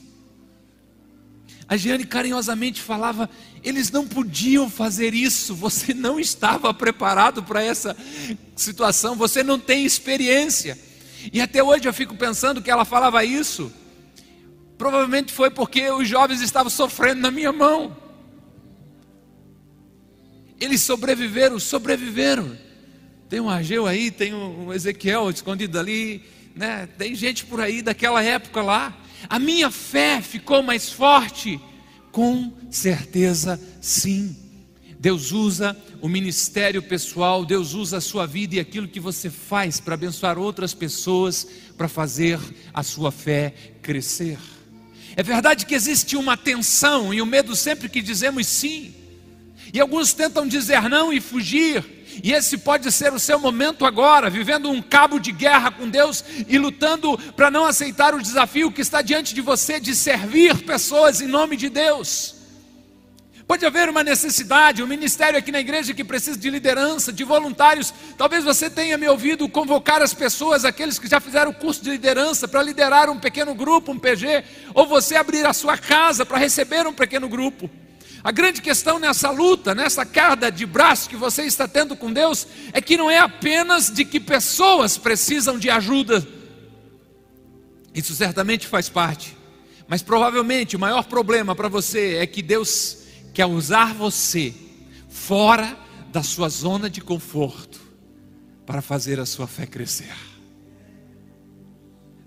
A 1.69 1.77
Giane 1.77 2.05
carinhosamente 2.05 2.81
falava: 2.81 3.29
eles 3.63 3.91
não 3.91 4.07
podiam 4.07 4.71
fazer 4.71 5.15
isso, 5.15 5.55
você 5.55 5.93
não 5.93 6.19
estava 6.21 6.73
preparado 6.73 7.43
para 7.43 7.63
essa 7.63 7.97
situação, 8.55 9.17
você 9.17 9.43
não 9.43 9.59
tem 9.59 9.85
experiência. 9.85 10.79
E 11.33 11.41
até 11.41 11.63
hoje 11.63 11.89
eu 11.89 11.93
fico 11.93 12.15
pensando 12.15 12.63
que 12.63 12.71
ela 12.71 12.85
falava 12.85 13.25
isso, 13.25 13.73
Provavelmente 14.77 15.33
foi 15.33 15.51
porque 15.51 15.91
os 15.91 16.07
jovens 16.07 16.41
estavam 16.43 16.69
sofrendo 16.69 17.21
na 17.21 17.31
minha 17.31 17.53
mão. 17.53 17.97
Eles 20.61 20.83
sobreviveram, 20.83 21.59
sobreviveram. 21.59 22.57
Tem 23.29 23.41
um 23.41 23.49
Argeu 23.49 23.87
aí, 23.87 24.11
tem 24.11 24.35
um 24.35 24.73
Ezequiel 24.73 25.31
escondido 25.31 25.79
ali, 25.79 26.23
né? 26.55 26.89
Tem 26.99 27.15
gente 27.15 27.45
por 27.45 27.61
aí 27.61 27.81
daquela 27.81 28.23
época 28.23 28.63
lá. 28.63 28.97
A 29.29 29.39
minha 29.39 29.71
fé 29.71 30.21
ficou 30.21 30.63
mais 30.63 30.91
forte? 30.91 31.61
Com 32.13 32.53
certeza, 32.71 33.61
sim. 33.81 34.37
Deus 34.99 35.33
usa 35.33 35.77
o 36.01 36.09
ministério 36.09 36.83
pessoal, 36.83 37.45
Deus 37.45 37.75
usa 37.75 37.99
a 37.99 38.01
sua 38.01 38.27
vida 38.27 38.57
e 38.57 38.61
aquilo 38.61 38.89
que 38.89 38.99
você 38.99 39.29
faz 39.29 39.79
para 39.79 39.95
abençoar 39.95 40.39
outras 40.39 40.73
pessoas, 40.73 41.47
para 41.77 41.89
fazer 41.89 42.41
a 42.73 42.83
sua 42.83 43.13
fé 43.13 43.55
crescer. 43.83 44.39
É 45.15 45.23
verdade 45.23 45.67
que 45.67 45.75
existe 45.75 46.17
uma 46.17 46.37
tensão 46.37 47.13
e 47.13 47.21
o 47.21 47.25
um 47.25 47.27
medo 47.27 47.55
sempre 47.55 47.89
que 47.89 48.03
dizemos 48.03 48.47
sim. 48.47 48.95
E 49.73 49.81
alguns 49.81 50.13
tentam 50.13 50.47
dizer 50.47 50.89
não 50.89 51.13
e 51.13 51.21
fugir, 51.21 51.85
e 52.23 52.33
esse 52.33 52.59
pode 52.59 52.91
ser 52.93 53.13
o 53.13 53.19
seu 53.19 53.39
momento 53.39 53.85
agora, 53.85 54.31
vivendo 54.31 54.71
um 54.71 54.83
cabo 54.83 55.19
de 55.19 55.33
guerra 55.33 55.71
com 55.71 55.89
Deus 55.89 56.25
e 56.49 56.59
lutando 56.59 57.19
para 57.35 57.51
não 57.51 57.67
aceitar 57.67 58.15
o 58.15 58.23
desafio 58.23 58.73
que 58.73 58.81
está 58.81 59.03
diante 59.03 59.35
de 59.35 59.41
você 59.41 59.79
de 59.79 59.95
servir 59.95 60.65
pessoas 60.65 61.21
em 61.21 61.27
nome 61.27 61.57
de 61.57 61.69
Deus. 61.69 62.37
Pode 63.47 63.65
haver 63.65 63.89
uma 63.89 64.03
necessidade, 64.03 64.83
um 64.83 64.89
ministério 64.89 65.39
aqui 65.39 65.53
na 65.53 65.61
igreja 65.61 65.95
que 65.95 66.03
precisa 66.03 66.37
de 66.37 66.51
liderança, 66.51 67.13
de 67.13 67.23
voluntários. 67.23 67.95
Talvez 68.19 68.43
você 68.43 68.69
tenha 68.69 68.99
me 68.99 69.07
ouvido 69.09 69.49
convocar 69.49 70.03
as 70.03 70.13
pessoas, 70.13 70.65
aqueles 70.65 70.99
que 70.99 71.07
já 71.07 71.21
fizeram 71.21 71.53
o 71.53 71.55
curso 71.55 71.81
de 71.81 71.91
liderança, 71.91 72.49
para 72.49 72.61
liderar 72.61 73.09
um 73.09 73.21
pequeno 73.21 73.55
grupo, 73.55 73.93
um 73.93 73.99
PG, 74.01 74.43
ou 74.75 74.89
você 74.89 75.15
abrir 75.15 75.47
a 75.47 75.53
sua 75.53 75.79
casa 75.79 76.27
para 76.27 76.39
receber 76.39 76.89
um 76.89 76.93
pequeno 76.93 77.29
grupo. 77.29 77.71
A 78.27 78.33
grande 78.33 78.61
questão 78.61 78.99
nessa 78.99 79.31
luta, 79.31 79.73
nessa 79.73 80.05
carga 80.05 80.51
de 80.51 80.67
braço 80.67 81.09
que 81.09 81.15
você 81.15 81.43
está 81.43 81.69
tendo 81.69 81.95
com 81.95 82.13
Deus, 82.13 82.45
é 82.73 82.81
que 82.81 82.97
não 82.97 83.09
é 83.09 83.19
apenas 83.19 83.89
de 83.89 84.05
que 84.05 84.19
pessoas 84.19 84.99
precisam 84.99 85.57
de 85.57 85.71
ajuda. 85.71 86.27
Isso 87.95 88.17
certamente 88.17 88.67
faz 88.67 88.89
parte. 88.89 89.37
Mas 89.87 90.03
provavelmente 90.03 90.75
o 90.75 90.79
maior 90.81 91.05
problema 91.05 91.55
para 91.55 91.69
você 91.69 92.17
é 92.17 92.27
que 92.27 92.43
Deus 92.43 93.05
quer 93.33 93.47
usar 93.47 93.95
você 93.95 94.53
fora 95.09 95.79
da 96.11 96.25
sua 96.25 96.49
zona 96.49 96.91
de 96.91 97.01
conforto 97.01 97.81
para 98.67 98.83
fazer 98.83 99.21
a 99.21 99.25
sua 99.25 99.47
fé 99.47 99.67
crescer. 99.67 100.17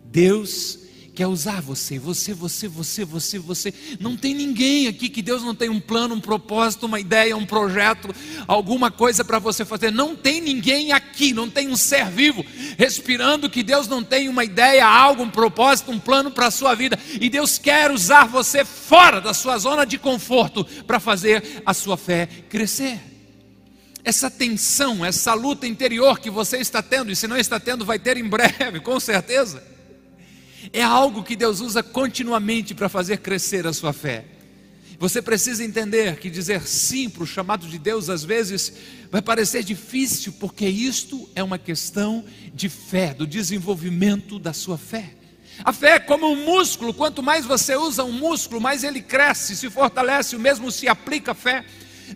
Deus 0.06 0.80
quer 1.20 1.28
usar 1.28 1.62
você, 1.62 2.00
você, 2.00 2.34
você, 2.34 2.66
você, 2.66 3.04
você, 3.04 3.38
você. 3.40 3.74
Não 4.00 4.16
tem 4.16 4.34
ninguém 4.34 4.88
aqui 4.88 5.10
que 5.10 5.22
Deus 5.22 5.44
não 5.44 5.54
tem 5.54 5.68
um 5.68 5.78
plano, 5.78 6.16
um 6.16 6.22
propósito, 6.22 6.86
uma 6.86 6.98
ideia, 6.98 7.36
um 7.36 7.46
projeto, 7.46 8.16
alguma 8.48 8.90
coisa 8.90 9.22
para 9.26 9.38
você 9.38 9.66
fazer. 9.66 9.92
Não 9.92 10.16
tem 10.16 10.40
ninguém 10.40 10.94
aqui, 10.94 11.34
não 11.34 11.50
tem 11.50 11.68
um 11.68 11.76
ser 11.76 12.06
vivo 12.06 12.46
respirando 12.78 13.50
que 13.50 13.62
Deus 13.62 13.86
não 13.86 14.02
tem 14.02 14.30
uma 14.30 14.46
ideia, 14.46 14.88
algo, 14.88 15.24
um 15.24 15.30
propósito, 15.30 15.92
um 15.92 16.00
plano 16.00 16.32
para 16.32 16.46
a 16.46 16.52
sua 16.52 16.74
vida. 16.74 16.98
E 17.20 17.30
Deus 17.30 17.58
quer 17.58 17.92
usar 17.92 18.26
você 18.26 18.64
fora 18.64 19.20
da 19.20 19.34
sua 19.34 19.58
zona 19.58 19.86
de 19.86 19.98
conforto 19.98 20.64
para 20.88 21.02
fazer 21.02 21.62
a 21.66 21.74
sua 21.74 21.98
fé 21.98 22.30
crescer 22.48 22.98
essa 24.06 24.32
tensão, 24.32 25.04
essa 25.04 25.34
luta 25.34 25.68
interior 25.68 26.18
que 26.18 26.30
você 26.30 26.60
está 26.60 26.82
tendo, 26.82 27.12
e 27.12 27.16
se 27.18 27.28
não 27.28 27.36
está 27.36 27.60
tendo, 27.60 27.84
vai 27.84 28.00
ter 28.00 28.16
em 28.16 28.24
breve, 28.24 28.80
com 28.80 28.98
certeza. 29.02 29.79
É 30.72 30.84
algo 30.84 31.24
que 31.24 31.36
Deus 31.36 31.62
usa 31.62 31.82
continuamente 31.82 32.76
para 32.76 32.90
fazer 32.90 33.18
crescer 33.18 33.66
a 33.66 33.74
sua 33.74 33.94
fé. 33.94 34.26
Você 35.00 35.22
precisa 35.22 35.64
entender 35.64 36.18
que 36.18 36.30
dizer 36.30 36.62
sim 36.68 37.10
para 37.10 37.24
o 37.24 37.28
chamado 37.28 37.66
de 37.68 37.80
Deus 37.80 38.10
às 38.10 38.24
vezes 38.24 38.74
vai 39.10 39.22
parecer 39.22 39.64
difícil, 39.64 40.34
porque 40.34 40.68
isto 40.68 41.30
é 41.34 41.42
uma 41.42 41.58
questão 41.58 42.26
de 42.54 42.68
fé, 42.68 43.14
do 43.14 43.26
desenvolvimento 43.26 44.38
da 44.38 44.52
sua 44.52 44.78
fé. 44.78 45.12
A 45.64 45.72
fé 45.72 45.96
é 45.96 46.00
como 46.00 46.30
um 46.30 46.46
músculo, 46.46 46.94
quanto 46.94 47.24
mais 47.24 47.46
você 47.46 47.76
usa 47.76 48.04
um 48.04 48.12
músculo, 48.12 48.60
mais 48.60 48.84
ele 48.84 49.02
cresce, 49.02 49.56
se 49.56 49.70
fortalece, 49.70 50.36
o 50.36 50.40
mesmo 50.40 50.70
se 50.72 50.88
aplica 50.88 51.32
a 51.32 51.36
fé. 51.36 51.66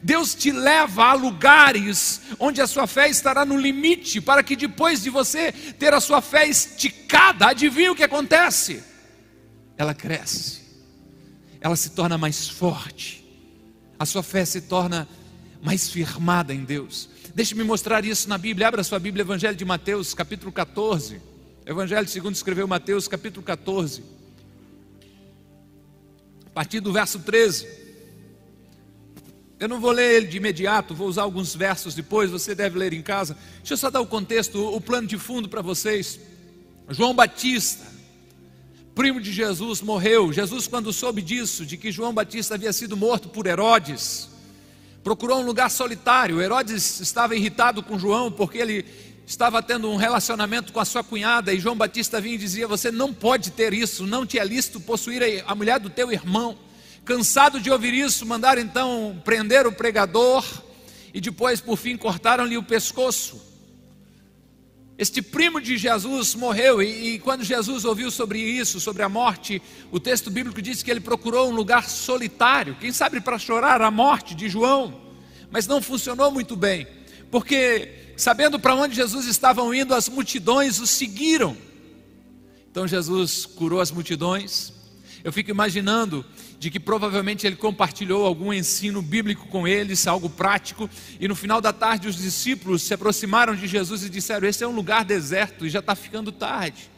Deus 0.01 0.33
te 0.33 0.51
leva 0.51 1.05
a 1.05 1.13
lugares 1.13 2.21
onde 2.39 2.61
a 2.61 2.67
sua 2.67 2.87
fé 2.87 3.09
estará 3.09 3.45
no 3.45 3.57
limite, 3.57 4.21
para 4.21 4.41
que 4.43 4.55
depois 4.55 5.03
de 5.03 5.09
você 5.09 5.51
ter 5.51 5.93
a 5.93 5.99
sua 5.99 6.21
fé 6.21 6.47
esticada, 6.47 7.47
adivinha 7.47 7.91
o 7.91 7.95
que 7.95 8.03
acontece? 8.03 8.83
Ela 9.77 9.93
cresce, 9.93 10.61
ela 11.59 11.75
se 11.75 11.91
torna 11.91 12.17
mais 12.17 12.47
forte, 12.47 13.23
a 13.99 14.05
sua 14.05 14.23
fé 14.23 14.45
se 14.45 14.61
torna 14.61 15.07
mais 15.61 15.89
firmada 15.89 16.53
em 16.53 16.63
Deus. 16.63 17.09
Deixe-me 17.33 17.63
mostrar 17.63 18.05
isso 18.05 18.29
na 18.29 18.37
Bíblia. 18.37 18.67
Abra 18.67 18.83
sua 18.83 18.99
Bíblia, 18.99 19.23
Evangelho 19.23 19.55
de 19.55 19.65
Mateus, 19.65 20.13
capítulo 20.13 20.51
14. 20.51 21.19
Evangelho 21.65 22.07
segundo 22.07 22.35
escreveu 22.35 22.67
Mateus, 22.67 23.07
capítulo 23.07 23.43
14. 23.43 24.03
A 26.45 26.49
partir 26.49 26.79
do 26.79 26.91
verso 26.91 27.19
13. 27.19 27.82
Eu 29.63 29.69
não 29.69 29.79
vou 29.79 29.91
ler 29.91 30.15
ele 30.15 30.27
de 30.27 30.35
imediato, 30.35 30.93
vou 30.93 31.07
usar 31.07 31.21
alguns 31.21 31.55
versos 31.55 31.95
depois, 31.95 32.29
você 32.29 32.53
deve 32.53 32.77
ler 32.77 32.91
em 32.91 33.01
casa. 33.01 33.37
Deixa 33.59 33.75
eu 33.75 33.77
só 33.77 33.89
dar 33.89 34.01
o 34.01 34.05
contexto, 34.05 34.61
o 34.61 34.81
plano 34.81 35.07
de 35.07 35.17
fundo 35.17 35.47
para 35.47 35.61
vocês. 35.61 36.19
João 36.89 37.13
Batista, 37.13 37.85
primo 38.93 39.21
de 39.21 39.31
Jesus, 39.31 39.79
morreu. 39.79 40.33
Jesus, 40.33 40.67
quando 40.67 40.91
soube 40.91 41.21
disso, 41.21 41.65
de 41.65 41.77
que 41.77 41.93
João 41.93 42.13
Batista 42.13 42.55
havia 42.55 42.73
sido 42.73 42.97
morto 42.97 43.29
por 43.29 43.47
Herodes, 43.47 44.27
procurou 45.01 45.39
um 45.39 45.45
lugar 45.45 45.71
solitário. 45.71 46.41
Herodes 46.41 46.99
estava 46.99 47.33
irritado 47.33 47.81
com 47.81 47.97
João 47.97 48.29
porque 48.29 48.57
ele 48.57 48.83
estava 49.25 49.63
tendo 49.63 49.89
um 49.89 49.95
relacionamento 49.95 50.73
com 50.73 50.81
a 50.81 50.85
sua 50.85 51.05
cunhada 51.05 51.53
e 51.53 51.59
João 51.61 51.77
Batista 51.77 52.19
vinha 52.19 52.35
e 52.35 52.37
dizia: 52.37 52.67
Você 52.67 52.91
não 52.91 53.13
pode 53.13 53.51
ter 53.51 53.73
isso, 53.73 54.05
não 54.05 54.25
te 54.25 54.37
é 54.37 54.43
lícito 54.43 54.81
possuir 54.81 55.41
a 55.47 55.55
mulher 55.55 55.79
do 55.79 55.89
teu 55.89 56.11
irmão. 56.11 56.57
Cansado 57.05 57.59
de 57.59 57.69
ouvir 57.69 57.93
isso, 57.93 58.25
mandaram 58.25 58.61
então 58.61 59.21
prender 59.25 59.67
o 59.67 59.71
pregador 59.71 60.45
e 61.13 61.19
depois, 61.19 61.59
por 61.59 61.77
fim, 61.77 61.97
cortaram-lhe 61.97 62.57
o 62.57 62.63
pescoço. 62.63 63.53
Este 64.97 65.21
primo 65.21 65.59
de 65.59 65.77
Jesus 65.77 66.33
morreu, 66.33 66.81
e, 66.81 67.15
e, 67.15 67.19
quando 67.19 67.43
Jesus 67.43 67.83
ouviu 67.83 68.09
sobre 68.09 68.39
isso, 68.39 68.79
sobre 68.79 69.03
a 69.03 69.09
morte, 69.09 69.61
o 69.91 69.99
texto 69.99 70.31
bíblico 70.31 70.61
diz 70.61 70.81
que 70.81 70.89
ele 70.89 70.99
procurou 70.99 71.49
um 71.49 71.55
lugar 71.55 71.89
solitário, 71.89 72.77
quem 72.79 72.91
sabe 72.91 73.19
para 73.19 73.39
chorar 73.39 73.81
a 73.81 73.91
morte 73.91 74.33
de 74.33 74.47
João, 74.47 75.01
mas 75.51 75.67
não 75.67 75.81
funcionou 75.81 76.31
muito 76.31 76.55
bem, 76.55 76.87
porque 77.29 78.13
sabendo 78.15 78.59
para 78.59 78.75
onde 78.75 78.95
Jesus 78.95 79.25
estava 79.25 79.61
indo, 79.75 79.93
as 79.93 80.07
multidões 80.07 80.79
o 80.79 80.87
seguiram. 80.87 81.57
Então 82.71 82.87
Jesus 82.87 83.45
curou 83.45 83.81
as 83.81 83.91
multidões. 83.91 84.73
Eu 85.23 85.31
fico 85.31 85.49
imaginando 85.49 86.25
de 86.59 86.69
que 86.69 86.79
provavelmente 86.79 87.47
ele 87.47 87.55
compartilhou 87.55 88.25
algum 88.25 88.53
ensino 88.53 89.01
bíblico 89.01 89.47
com 89.47 89.65
eles, 89.65 90.05
algo 90.05 90.29
prático, 90.29 90.89
e 91.19 91.27
no 91.27 91.35
final 91.35 91.61
da 91.61 91.71
tarde 91.71 92.09
os 92.09 92.17
discípulos 92.17 92.81
se 92.81 92.93
aproximaram 92.93 93.55
de 93.55 93.65
Jesus 93.65 94.03
e 94.03 94.09
disseram: 94.09 94.47
Esse 94.47 94.63
é 94.63 94.67
um 94.67 94.75
lugar 94.75 95.05
deserto 95.05 95.65
e 95.65 95.69
já 95.69 95.79
está 95.79 95.95
ficando 95.95 96.31
tarde. 96.31 96.91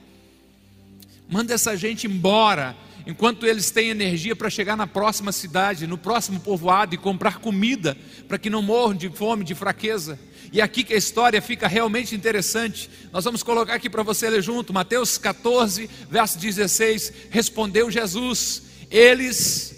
Manda 1.29 1.53
essa 1.53 1.77
gente 1.77 2.07
embora, 2.07 2.75
enquanto 3.05 3.45
eles 3.45 3.69
têm 3.69 3.89
energia 3.89 4.35
para 4.35 4.49
chegar 4.49 4.75
na 4.75 4.87
próxima 4.87 5.31
cidade, 5.31 5.85
no 5.85 5.97
próximo 5.97 6.39
povoado 6.39 6.95
e 6.95 6.97
comprar 6.97 7.37
comida, 7.37 7.95
para 8.27 8.39
que 8.39 8.49
não 8.49 8.61
morram 8.63 8.95
de 8.95 9.09
fome, 9.09 9.43
de 9.43 9.53
fraqueza. 9.53 10.19
E 10.51 10.61
aqui 10.61 10.83
que 10.83 10.93
a 10.93 10.97
história 10.97 11.41
fica 11.41 11.67
realmente 11.67 12.15
interessante. 12.15 12.89
Nós 13.11 13.23
vamos 13.23 13.43
colocar 13.43 13.75
aqui 13.75 13.89
para 13.89 14.03
você 14.03 14.29
ler 14.29 14.41
junto, 14.41 14.73
Mateus 14.73 15.17
14, 15.17 15.89
verso 16.09 16.37
16. 16.39 17.13
Respondeu 17.29 17.89
Jesus: 17.91 18.63
eles 18.89 19.75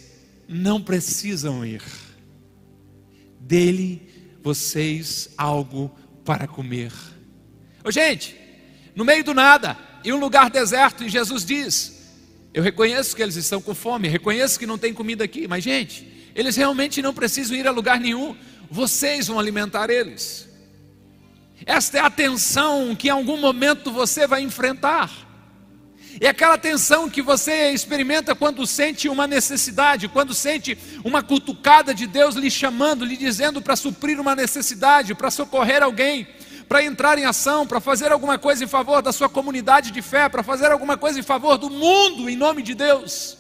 não 0.47 0.81
precisam 0.81 1.65
ir. 1.65 1.81
Dele 3.39 4.07
vocês 4.43 5.29
algo 5.38 5.91
para 6.24 6.47
comer. 6.47 6.91
Ô, 7.83 7.91
gente, 7.91 8.36
no 8.95 9.05
meio 9.05 9.24
do 9.24 9.33
nada, 9.33 9.77
em 10.03 10.12
um 10.12 10.19
lugar 10.19 10.50
deserto, 10.50 11.03
e 11.03 11.09
Jesus 11.09 11.45
diz: 11.45 12.13
Eu 12.53 12.62
reconheço 12.62 13.15
que 13.15 13.21
eles 13.21 13.36
estão 13.36 13.62
com 13.62 13.74
fome, 13.74 14.07
reconheço 14.07 14.59
que 14.59 14.65
não 14.65 14.77
tem 14.77 14.93
comida 14.93 15.24
aqui, 15.24 15.47
mas, 15.47 15.63
gente, 15.63 16.07
eles 16.36 16.55
realmente 16.55 17.01
não 17.01 17.13
precisam 17.13 17.55
ir 17.55 17.67
a 17.67 17.71
lugar 17.71 18.00
nenhum, 18.00 18.36
vocês 18.69 19.27
vão 19.27 19.39
alimentar 19.39 19.89
eles. 19.89 20.47
Esta 21.66 21.98
é 21.98 22.02
a 22.02 22.10
tensão 22.10 22.96
que 22.96 23.08
em 23.08 23.12
algum 23.12 23.38
momento 23.38 23.92
você 23.92 24.28
vai 24.28 24.42
enfrentar. 24.42 25.12
É 26.20 26.30
aquela 26.30 26.58
tensão 26.58 27.10
que 27.10 27.22
você 27.22 27.72
experimenta 27.72 28.34
quando 28.34 28.66
sente 28.66 29.08
uma 29.08 29.28
necessidade, 29.28 30.08
quando 30.08 30.34
sente 30.34 30.78
uma 31.04 31.22
cutucada 31.22 31.94
de 31.94 32.08
Deus 32.08 32.36
lhe 32.36 32.50
chamando, 32.50 33.06
lhe 33.06 33.16
dizendo 33.16 33.62
para 33.62 33.76
suprir 33.76 34.20
uma 34.20 34.36
necessidade, 34.36 35.14
para 35.14 35.30
socorrer 35.30 35.84
alguém, 35.84 36.28
para 36.68 36.84
entrar 36.84 37.20
em 37.20 37.26
ação, 37.26 37.68
para 37.68 37.80
fazer 37.80 38.12
alguma 38.12 38.38
coisa 38.38 38.64
em 38.64 38.68
favor 38.68 39.02
da 39.02 39.12
sua 39.12 39.30
comunidade 39.30 39.92
de 39.92 40.02
fé, 40.02 40.28
para 40.28 40.42
fazer 40.42 40.72
alguma 40.72 40.98
coisa 40.98 41.20
em 41.20 41.24
favor 41.24 41.58
do 41.58 41.70
mundo, 41.70 42.30
em 42.30 42.36
nome 42.36 42.64
de 42.64 42.74
Deus. 42.74 43.38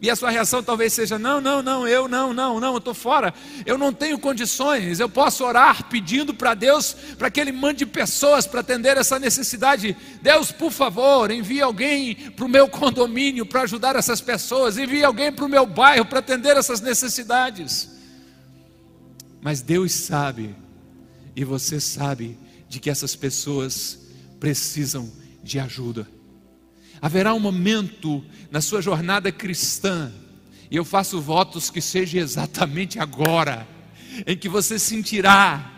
E 0.00 0.10
a 0.10 0.16
sua 0.16 0.30
reação 0.30 0.62
talvez 0.62 0.92
seja: 0.92 1.18
não, 1.18 1.40
não, 1.40 1.62
não, 1.62 1.88
eu 1.88 2.06
não, 2.06 2.32
não, 2.34 2.60
não, 2.60 2.72
eu 2.72 2.78
estou 2.78 2.94
fora, 2.94 3.32
eu 3.64 3.78
não 3.78 3.92
tenho 3.92 4.18
condições. 4.18 5.00
Eu 5.00 5.08
posso 5.08 5.44
orar 5.44 5.88
pedindo 5.88 6.34
para 6.34 6.54
Deus 6.54 6.94
para 7.16 7.30
que 7.30 7.40
Ele 7.40 7.52
mande 7.52 7.86
pessoas 7.86 8.46
para 8.46 8.60
atender 8.60 8.96
essa 8.96 9.18
necessidade. 9.18 9.96
Deus, 10.20 10.52
por 10.52 10.70
favor, 10.70 11.30
envie 11.30 11.62
alguém 11.62 12.14
para 12.14 12.44
o 12.44 12.48
meu 12.48 12.68
condomínio 12.68 13.46
para 13.46 13.62
ajudar 13.62 13.96
essas 13.96 14.20
pessoas, 14.20 14.76
envie 14.76 15.04
alguém 15.04 15.32
para 15.32 15.44
o 15.44 15.48
meu 15.48 15.66
bairro 15.66 16.04
para 16.04 16.18
atender 16.18 16.56
essas 16.56 16.80
necessidades. 16.80 17.90
Mas 19.40 19.60
Deus 19.60 19.92
sabe, 19.92 20.54
e 21.36 21.44
você 21.44 21.78
sabe, 21.78 22.38
de 22.68 22.80
que 22.80 22.90
essas 22.90 23.14
pessoas 23.14 23.98
precisam 24.40 25.10
de 25.42 25.58
ajuda. 25.58 26.08
Haverá 27.04 27.34
um 27.34 27.38
momento 27.38 28.24
na 28.50 28.62
sua 28.62 28.80
jornada 28.80 29.30
cristã, 29.30 30.10
e 30.70 30.76
eu 30.76 30.86
faço 30.86 31.20
votos 31.20 31.68
que 31.68 31.82
seja 31.82 32.18
exatamente 32.18 32.98
agora, 32.98 33.68
em 34.26 34.34
que 34.34 34.48
você 34.48 34.78
sentirá 34.78 35.70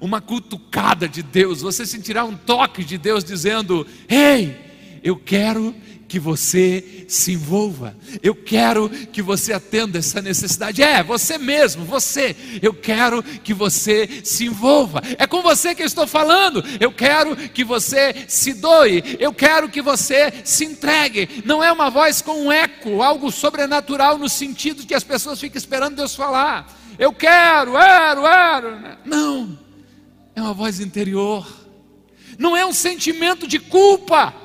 uma 0.00 0.18
cutucada 0.18 1.06
de 1.06 1.22
Deus, 1.22 1.60
você 1.60 1.84
sentirá 1.84 2.24
um 2.24 2.34
toque 2.34 2.82
de 2.84 2.96
Deus 2.96 3.22
dizendo: 3.22 3.86
Ei, 4.08 4.58
eu 5.04 5.14
quero 5.14 5.74
que 6.12 6.18
você 6.18 7.06
se 7.08 7.32
envolva. 7.32 7.96
Eu 8.22 8.34
quero 8.34 8.90
que 8.90 9.22
você 9.22 9.50
atenda 9.50 9.98
essa 9.98 10.20
necessidade. 10.20 10.82
É, 10.82 11.02
você 11.02 11.38
mesmo, 11.38 11.86
você. 11.86 12.36
Eu 12.60 12.74
quero 12.74 13.22
que 13.22 13.54
você 13.54 14.20
se 14.22 14.44
envolva. 14.44 15.00
É 15.16 15.26
com 15.26 15.40
você 15.40 15.74
que 15.74 15.80
eu 15.80 15.86
estou 15.86 16.06
falando. 16.06 16.62
Eu 16.78 16.92
quero 16.92 17.34
que 17.34 17.64
você 17.64 18.26
se 18.28 18.52
doe. 18.52 19.16
Eu 19.18 19.32
quero 19.32 19.70
que 19.70 19.80
você 19.80 20.30
se 20.44 20.66
entregue. 20.66 21.42
Não 21.46 21.64
é 21.64 21.72
uma 21.72 21.88
voz 21.88 22.20
com 22.20 22.44
um 22.44 22.52
eco, 22.52 23.00
algo 23.00 23.32
sobrenatural 23.32 24.18
no 24.18 24.28
sentido 24.28 24.84
que 24.84 24.94
as 24.94 25.04
pessoas 25.04 25.40
ficam 25.40 25.56
esperando 25.56 25.96
Deus 25.96 26.14
falar. 26.14 26.78
Eu 26.98 27.14
quero, 27.14 27.72
quero, 27.72 28.22
quero. 28.22 28.98
Não. 29.06 29.58
É 30.36 30.42
uma 30.42 30.52
voz 30.52 30.78
interior. 30.78 31.50
Não 32.38 32.54
é 32.54 32.66
um 32.66 32.72
sentimento 32.74 33.48
de 33.48 33.58
culpa 33.58 34.41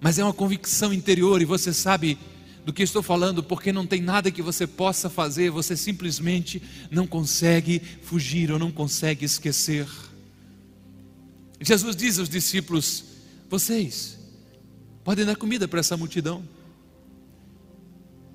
mas 0.00 0.18
é 0.18 0.24
uma 0.24 0.32
convicção 0.32 0.92
interior 0.92 1.42
e 1.42 1.44
você 1.44 1.72
sabe 1.72 2.18
do 2.64 2.72
que 2.72 2.82
estou 2.82 3.02
falando, 3.02 3.42
porque 3.42 3.72
não 3.72 3.86
tem 3.86 4.00
nada 4.00 4.30
que 4.30 4.42
você 4.42 4.66
possa 4.66 5.10
fazer, 5.10 5.50
você 5.50 5.76
simplesmente 5.76 6.62
não 6.90 7.06
consegue 7.06 7.80
fugir 8.02 8.50
ou 8.50 8.58
não 8.58 8.70
consegue 8.70 9.24
esquecer. 9.24 9.86
Jesus 11.60 11.96
diz 11.96 12.18
aos 12.18 12.28
discípulos: 12.28 13.04
Vocês 13.48 14.18
podem 15.04 15.24
dar 15.24 15.36
comida 15.36 15.66
para 15.66 15.80
essa 15.80 15.96
multidão. 15.96 16.42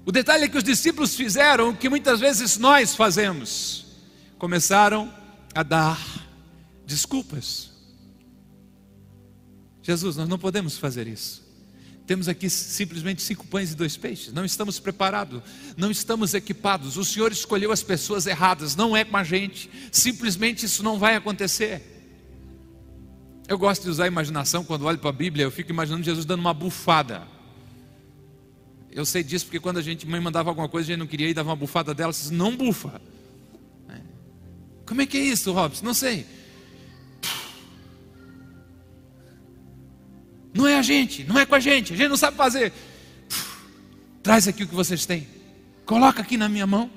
O 0.06 0.12
detalhe 0.12 0.44
é 0.44 0.48
que 0.48 0.58
os 0.58 0.64
discípulos 0.64 1.16
fizeram 1.16 1.70
o 1.70 1.78
que 1.78 1.90
muitas 1.90 2.20
vezes 2.20 2.58
nós 2.58 2.96
fazemos: 2.96 3.86
começaram 4.38 5.12
a 5.54 5.64
dar 5.64 6.00
desculpas. 6.86 7.72
Jesus, 9.82 10.16
nós 10.16 10.28
não 10.28 10.40
podemos 10.40 10.78
fazer 10.78 11.08
isso. 11.08 11.45
Temos 12.06 12.28
aqui 12.28 12.50
simplesmente 12.50 13.22
cinco 13.24 13.48
pães 13.48 13.72
e 13.72 13.76
dois 13.76 13.98
peixes. 13.98 14.32
Não 14.32 14.46
estamos 14.46 14.80
preparados, 14.80 15.42
não 15.76 15.90
estamos 15.90 16.34
equipados. 16.36 16.98
O 16.98 17.04
Senhor 17.04 17.32
escolheu 17.32 17.72
as 17.72 17.82
pessoas 17.82 18.28
erradas, 18.28 18.76
não 18.76 18.96
é 18.96 19.04
com 19.04 19.18
a 19.18 19.24
gente. 19.24 19.70
Simplesmente 19.92 20.66
isso 20.66 20.84
não 20.84 21.00
vai 21.00 21.16
acontecer. 21.16 21.82
Eu 23.48 23.58
gosto 23.58 23.84
de 23.84 23.90
usar 23.90 24.06
a 24.06 24.08
imaginação 24.08 24.64
quando 24.64 24.86
olho 24.86 25.00
para 25.00 25.10
a 25.10 25.14
Bíblia, 25.14 25.44
eu 25.44 25.52
fico 25.52 25.72
imaginando 25.72 26.04
Jesus 26.04 26.26
dando 26.26 26.40
uma 26.40 26.54
bufada. 26.54 27.28
Eu 28.92 29.06
sei 29.06 29.24
disso 29.24 29.46
porque 29.46 29.60
quando 29.60 29.78
a 29.78 29.82
gente 29.82 30.08
mãe 30.08 30.22
mandava 30.22 30.50
alguma 30.50 30.70
coisa, 30.70 30.88
a 30.88 30.92
gente 30.92 31.00
não 31.00 31.08
queria 31.08 31.28
ir, 31.28 31.34
dava 31.34 31.50
uma 31.50 31.56
bufada 31.56 31.94
dela, 31.94 32.12
disse, 32.12 32.34
não 32.34 32.56
bufa. 32.56 33.02
É. 33.90 34.00
Como 34.86 35.02
é 35.02 35.06
que 35.06 35.18
é 35.18 35.22
isso, 35.22 35.52
Robson? 35.52 35.84
Não 35.84 35.94
sei. 35.94 36.26
Gente, 40.86 41.24
não 41.24 41.40
é 41.40 41.46
com 41.46 41.56
a 41.56 41.60
gente, 41.60 41.94
a 41.94 41.98
gente 41.98 42.10
não 42.10 42.18
sabe 42.18 42.38
fazer. 42.38 42.72
Traz 44.24 44.48
aqui 44.48 44.64
o 44.64 44.68
que 44.68 44.76
vocês 44.76 45.06
têm, 45.06 45.28
coloca 45.86 46.22
aqui 46.22 46.38
na 46.38 46.48
minha 46.48 46.66
mão, 46.66 46.90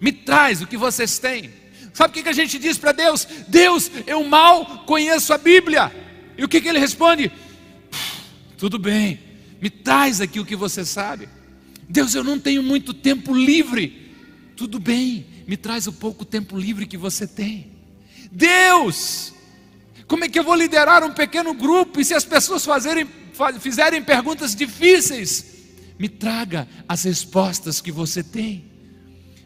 me 0.00 0.12
traz 0.12 0.60
o 0.60 0.66
que 0.66 0.76
vocês 0.76 1.18
têm. 1.18 1.50
Sabe 1.94 2.20
o 2.20 2.22
que 2.22 2.28
a 2.28 2.32
gente 2.32 2.58
diz 2.58 2.76
para 2.76 2.92
Deus? 2.92 3.26
Deus, 3.48 3.90
eu 4.06 4.22
mal 4.22 4.84
conheço 4.84 5.32
a 5.32 5.38
Bíblia. 5.38 5.90
E 6.36 6.44
o 6.44 6.48
que, 6.48 6.60
que 6.60 6.68
ele 6.68 6.78
responde? 6.78 7.32
Tudo 8.58 8.78
bem, 8.78 9.18
me 9.62 9.70
traz 9.70 10.20
aqui 10.20 10.38
o 10.38 10.44
que 10.44 10.54
você 10.54 10.84
sabe. 10.84 11.26
Deus, 11.88 12.14
eu 12.14 12.22
não 12.22 12.38
tenho 12.38 12.62
muito 12.62 12.92
tempo 12.92 13.34
livre. 13.34 14.12
Tudo 14.56 14.78
bem, 14.78 15.26
me 15.46 15.56
traz 15.56 15.86
o 15.86 15.92
pouco 15.92 16.24
tempo 16.24 16.58
livre 16.58 16.86
que 16.86 16.98
você 16.98 17.26
tem. 17.26 17.70
Deus, 18.30 19.32
como 20.06 20.24
é 20.24 20.28
que 20.28 20.38
eu 20.38 20.44
vou 20.44 20.54
liderar 20.54 21.02
um 21.04 21.12
pequeno 21.12 21.52
grupo 21.52 22.00
e 22.00 22.04
se 22.04 22.14
as 22.14 22.24
pessoas 22.24 22.64
fazerem, 22.64 23.06
fizerem 23.60 24.02
perguntas 24.02 24.54
difíceis? 24.54 25.44
Me 25.98 26.08
traga 26.08 26.68
as 26.88 27.04
respostas 27.04 27.80
que 27.80 27.90
você 27.90 28.22
tem. 28.22 28.70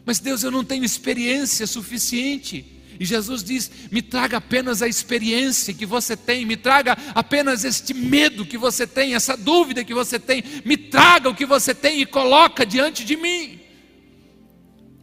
Mas 0.05 0.19
Deus, 0.19 0.43
eu 0.43 0.51
não 0.51 0.63
tenho 0.63 0.83
experiência 0.83 1.65
suficiente. 1.65 2.79
E 2.99 3.05
Jesus 3.05 3.43
diz: 3.43 3.71
me 3.89 4.01
traga 4.01 4.37
apenas 4.37 4.81
a 4.83 4.87
experiência 4.87 5.73
que 5.73 5.85
você 5.85 6.15
tem, 6.15 6.45
me 6.45 6.55
traga 6.55 6.95
apenas 7.15 7.63
este 7.63 7.93
medo 7.93 8.45
que 8.45 8.57
você 8.57 8.85
tem, 8.85 9.15
essa 9.15 9.35
dúvida 9.35 9.83
que 9.83 9.93
você 9.93 10.19
tem, 10.19 10.43
me 10.63 10.77
traga 10.77 11.29
o 11.29 11.35
que 11.35 11.45
você 11.45 11.73
tem 11.73 12.01
e 12.01 12.05
coloca 12.05 12.63
diante 12.65 13.03
de 13.03 13.15
mim. 13.15 13.59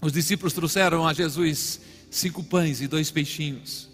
Os 0.01 0.13
discípulos 0.13 0.53
trouxeram 0.53 1.07
a 1.07 1.13
Jesus 1.13 1.81
cinco 2.09 2.45
pães 2.45 2.81
e 2.81 2.87
dois 2.87 3.11
peixinhos. 3.11 3.88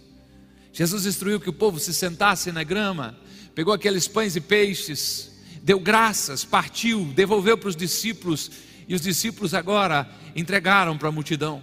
Jesus 0.74 1.06
instruiu 1.06 1.40
que 1.40 1.48
o 1.48 1.52
povo 1.52 1.78
se 1.78 1.94
sentasse 1.94 2.50
na 2.50 2.64
grama, 2.64 3.16
pegou 3.54 3.72
aqueles 3.72 4.08
pães 4.08 4.34
e 4.34 4.40
peixes, 4.40 5.30
deu 5.62 5.78
graças, 5.78 6.44
partiu, 6.44 7.04
devolveu 7.14 7.56
para 7.56 7.68
os 7.68 7.76
discípulos, 7.76 8.50
e 8.88 8.94
os 8.94 9.00
discípulos 9.00 9.54
agora 9.54 10.10
entregaram 10.34 10.98
para 10.98 11.08
a 11.08 11.12
multidão. 11.12 11.62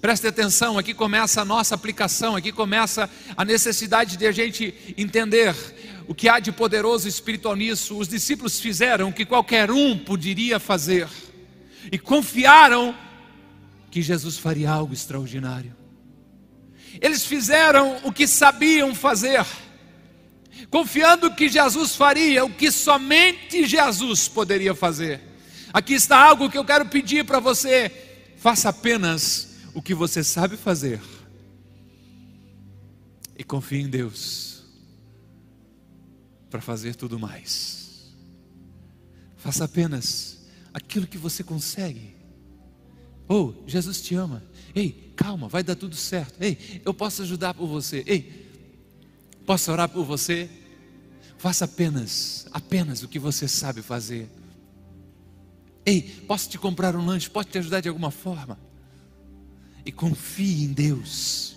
Preste 0.00 0.28
atenção, 0.28 0.78
aqui 0.78 0.94
começa 0.94 1.42
a 1.42 1.44
nossa 1.44 1.74
aplicação, 1.74 2.36
aqui 2.36 2.52
começa 2.52 3.10
a 3.36 3.44
necessidade 3.44 4.16
de 4.16 4.26
a 4.26 4.32
gente 4.32 4.72
entender 4.96 5.54
o 6.06 6.14
que 6.14 6.28
há 6.28 6.38
de 6.38 6.52
poderoso 6.52 7.08
espiritual 7.08 7.56
nisso. 7.56 7.98
Os 7.98 8.06
discípulos 8.06 8.60
fizeram 8.60 9.08
o 9.08 9.12
que 9.12 9.26
qualquer 9.26 9.72
um 9.72 9.98
poderia 9.98 10.60
fazer 10.60 11.08
e 11.90 11.98
confiaram 11.98 12.94
que 13.90 14.00
Jesus 14.00 14.38
faria 14.38 14.70
algo 14.70 14.94
extraordinário. 14.94 15.79
Eles 17.00 17.24
fizeram 17.24 17.98
o 18.04 18.12
que 18.12 18.26
sabiam 18.26 18.94
fazer, 18.94 19.44
confiando 20.70 21.34
que 21.34 21.48
Jesus 21.48 21.96
faria 21.96 22.44
o 22.44 22.52
que 22.52 22.70
somente 22.70 23.66
Jesus 23.66 24.28
poderia 24.28 24.74
fazer. 24.74 25.20
Aqui 25.72 25.94
está 25.94 26.18
algo 26.22 26.50
que 26.50 26.58
eu 26.58 26.64
quero 26.64 26.86
pedir 26.86 27.24
para 27.24 27.40
você: 27.40 27.90
faça 28.36 28.68
apenas 28.68 29.48
o 29.72 29.80
que 29.80 29.94
você 29.94 30.22
sabe 30.22 30.56
fazer 30.56 31.00
e 33.40 33.44
confie 33.44 33.80
em 33.80 33.88
Deus 33.88 34.62
para 36.50 36.60
fazer 36.60 36.94
tudo 36.94 37.18
mais. 37.18 38.12
Faça 39.38 39.64
apenas 39.64 40.40
aquilo 40.74 41.06
que 41.06 41.16
você 41.16 41.42
consegue. 41.42 42.14
Oh, 43.26 43.54
Jesus 43.66 44.02
te 44.02 44.14
ama. 44.14 44.42
Ei, 44.74 45.12
calma, 45.16 45.48
vai 45.48 45.62
dar 45.62 45.74
tudo 45.74 45.96
certo. 45.96 46.40
Ei, 46.40 46.80
eu 46.84 46.94
posso 46.94 47.22
ajudar 47.22 47.54
por 47.54 47.66
você. 47.66 48.02
Ei, 48.06 48.46
posso 49.44 49.70
orar 49.70 49.88
por 49.88 50.04
você? 50.04 50.48
Faça 51.38 51.64
apenas, 51.64 52.46
apenas 52.52 53.02
o 53.02 53.08
que 53.08 53.18
você 53.18 53.48
sabe 53.48 53.82
fazer. 53.82 54.28
Ei, 55.84 56.02
posso 56.26 56.48
te 56.48 56.58
comprar 56.58 56.94
um 56.94 57.04
lanche? 57.04 57.28
Posso 57.30 57.48
te 57.48 57.58
ajudar 57.58 57.80
de 57.80 57.88
alguma 57.88 58.10
forma? 58.10 58.58
E 59.84 59.90
confie 59.90 60.64
em 60.64 60.72
Deus 60.72 61.56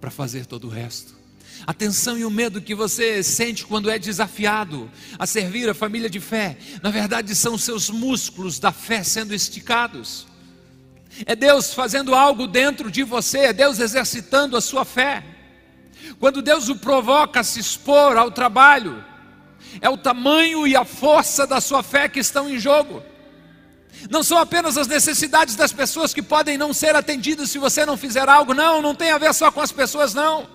para 0.00 0.10
fazer 0.10 0.46
todo 0.46 0.68
o 0.68 0.70
resto. 0.70 1.18
A 1.66 1.74
tensão 1.74 2.16
e 2.16 2.24
o 2.24 2.30
medo 2.30 2.62
que 2.62 2.74
você 2.74 3.22
sente 3.22 3.66
quando 3.66 3.90
é 3.90 3.98
desafiado 3.98 4.88
a 5.18 5.26
servir 5.26 5.68
a 5.68 5.74
família 5.74 6.08
de 6.08 6.20
fé, 6.20 6.56
na 6.80 6.90
verdade 6.90 7.34
são 7.34 7.58
seus 7.58 7.90
músculos 7.90 8.60
da 8.60 8.70
fé 8.70 9.02
sendo 9.02 9.34
esticados 9.34 10.26
é 11.26 11.34
Deus 11.34 11.74
fazendo 11.74 12.14
algo 12.14 12.46
dentro 12.46 12.90
de 12.90 13.02
você, 13.02 13.38
é 13.38 13.52
Deus 13.52 13.78
exercitando 13.78 14.56
a 14.56 14.60
sua 14.60 14.84
fé. 14.84 15.24
Quando 16.18 16.42
Deus 16.42 16.68
o 16.68 16.76
provoca 16.76 17.40
a 17.40 17.44
se 17.44 17.60
expor 17.60 18.16
ao 18.16 18.30
trabalho, 18.30 19.04
é 19.80 19.88
o 19.88 19.96
tamanho 19.96 20.66
e 20.66 20.76
a 20.76 20.84
força 20.84 21.46
da 21.46 21.60
sua 21.60 21.82
fé 21.82 22.08
que 22.08 22.20
estão 22.20 22.48
em 22.48 22.58
jogo. 22.58 23.02
Não 24.10 24.22
são 24.22 24.38
apenas 24.38 24.76
as 24.76 24.86
necessidades 24.86 25.56
das 25.56 25.72
pessoas 25.72 26.14
que 26.14 26.22
podem 26.22 26.56
não 26.56 26.72
ser 26.72 26.94
atendidas 26.94 27.50
se 27.50 27.58
você 27.58 27.84
não 27.84 27.96
fizer 27.96 28.28
algo, 28.28 28.54
não, 28.54 28.80
não 28.80 28.94
tem 28.94 29.10
a 29.10 29.18
ver 29.18 29.34
só 29.34 29.50
com 29.50 29.60
as 29.60 29.72
pessoas, 29.72 30.14
não. 30.14 30.48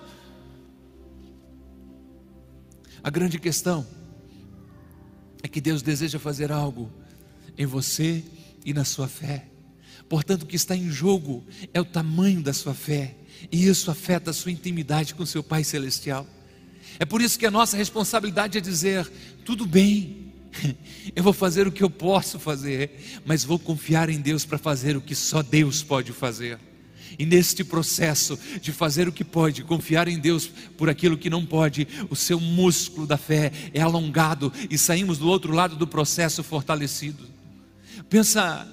A 3.02 3.10
grande 3.10 3.38
questão 3.38 3.86
é 5.42 5.48
que 5.48 5.60
Deus 5.60 5.82
deseja 5.82 6.18
fazer 6.18 6.50
algo 6.50 6.90
em 7.56 7.66
você 7.66 8.24
e 8.64 8.72
na 8.72 8.84
sua 8.84 9.06
fé. 9.06 9.53
Portanto, 10.08 10.42
o 10.42 10.46
que 10.46 10.56
está 10.56 10.76
em 10.76 10.90
jogo 10.90 11.44
é 11.72 11.80
o 11.80 11.84
tamanho 11.84 12.42
da 12.42 12.52
sua 12.52 12.74
fé, 12.74 13.14
e 13.50 13.66
isso 13.66 13.90
afeta 13.90 14.30
a 14.30 14.34
sua 14.34 14.52
intimidade 14.52 15.14
com 15.14 15.24
seu 15.26 15.42
Pai 15.42 15.64
Celestial. 15.64 16.26
É 16.98 17.04
por 17.04 17.20
isso 17.20 17.38
que 17.38 17.46
a 17.46 17.50
nossa 17.50 17.76
responsabilidade 17.76 18.58
é 18.58 18.60
dizer: 18.60 19.10
tudo 19.44 19.66
bem, 19.66 20.32
eu 21.14 21.22
vou 21.22 21.32
fazer 21.32 21.66
o 21.66 21.72
que 21.72 21.82
eu 21.82 21.90
posso 21.90 22.38
fazer, 22.38 23.22
mas 23.24 23.44
vou 23.44 23.58
confiar 23.58 24.08
em 24.08 24.20
Deus 24.20 24.44
para 24.44 24.58
fazer 24.58 24.96
o 24.96 25.00
que 25.00 25.14
só 25.14 25.42
Deus 25.42 25.82
pode 25.82 26.12
fazer. 26.12 26.58
E 27.18 27.24
neste 27.24 27.62
processo 27.62 28.38
de 28.60 28.72
fazer 28.72 29.06
o 29.06 29.12
que 29.12 29.22
pode, 29.22 29.62
confiar 29.62 30.08
em 30.08 30.18
Deus 30.18 30.50
por 30.76 30.88
aquilo 30.88 31.16
que 31.16 31.30
não 31.30 31.46
pode, 31.46 31.86
o 32.10 32.16
seu 32.16 32.40
músculo 32.40 33.06
da 33.06 33.16
fé 33.16 33.52
é 33.72 33.80
alongado 33.80 34.52
e 34.68 34.76
saímos 34.76 35.18
do 35.18 35.28
outro 35.28 35.52
lado 35.52 35.76
do 35.76 35.86
processo 35.86 36.42
fortalecido. 36.42 37.24
Pensa 38.10 38.66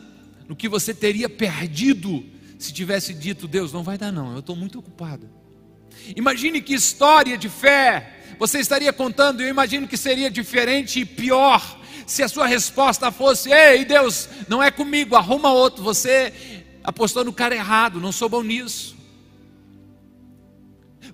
no 0.51 0.55
que 0.57 0.67
você 0.67 0.93
teria 0.93 1.29
perdido 1.29 2.25
se 2.59 2.73
tivesse 2.73 3.13
dito: 3.13 3.47
Deus, 3.47 3.71
não 3.71 3.83
vai 3.83 3.97
dar, 3.97 4.11
não, 4.11 4.33
eu 4.33 4.39
estou 4.39 4.53
muito 4.53 4.79
ocupado. 4.79 5.29
Imagine 6.13 6.61
que 6.61 6.73
história 6.73 7.37
de 7.37 7.47
fé 7.47 8.35
você 8.37 8.59
estaria 8.59 8.91
contando, 8.91 9.39
eu 9.39 9.47
imagino 9.47 9.87
que 9.87 9.95
seria 9.95 10.29
diferente 10.29 10.99
e 10.99 11.05
pior 11.05 11.79
se 12.05 12.21
a 12.21 12.27
sua 12.27 12.45
resposta 12.47 13.09
fosse: 13.13 13.49
Ei, 13.49 13.85
Deus, 13.85 14.27
não 14.49 14.61
é 14.61 14.69
comigo, 14.69 15.15
arruma 15.15 15.53
outro. 15.53 15.85
Você 15.85 16.33
apostou 16.83 17.23
no 17.23 17.31
cara 17.31 17.55
errado, 17.55 18.01
não 18.01 18.11
sou 18.11 18.27
bom 18.27 18.43
nisso. 18.43 18.97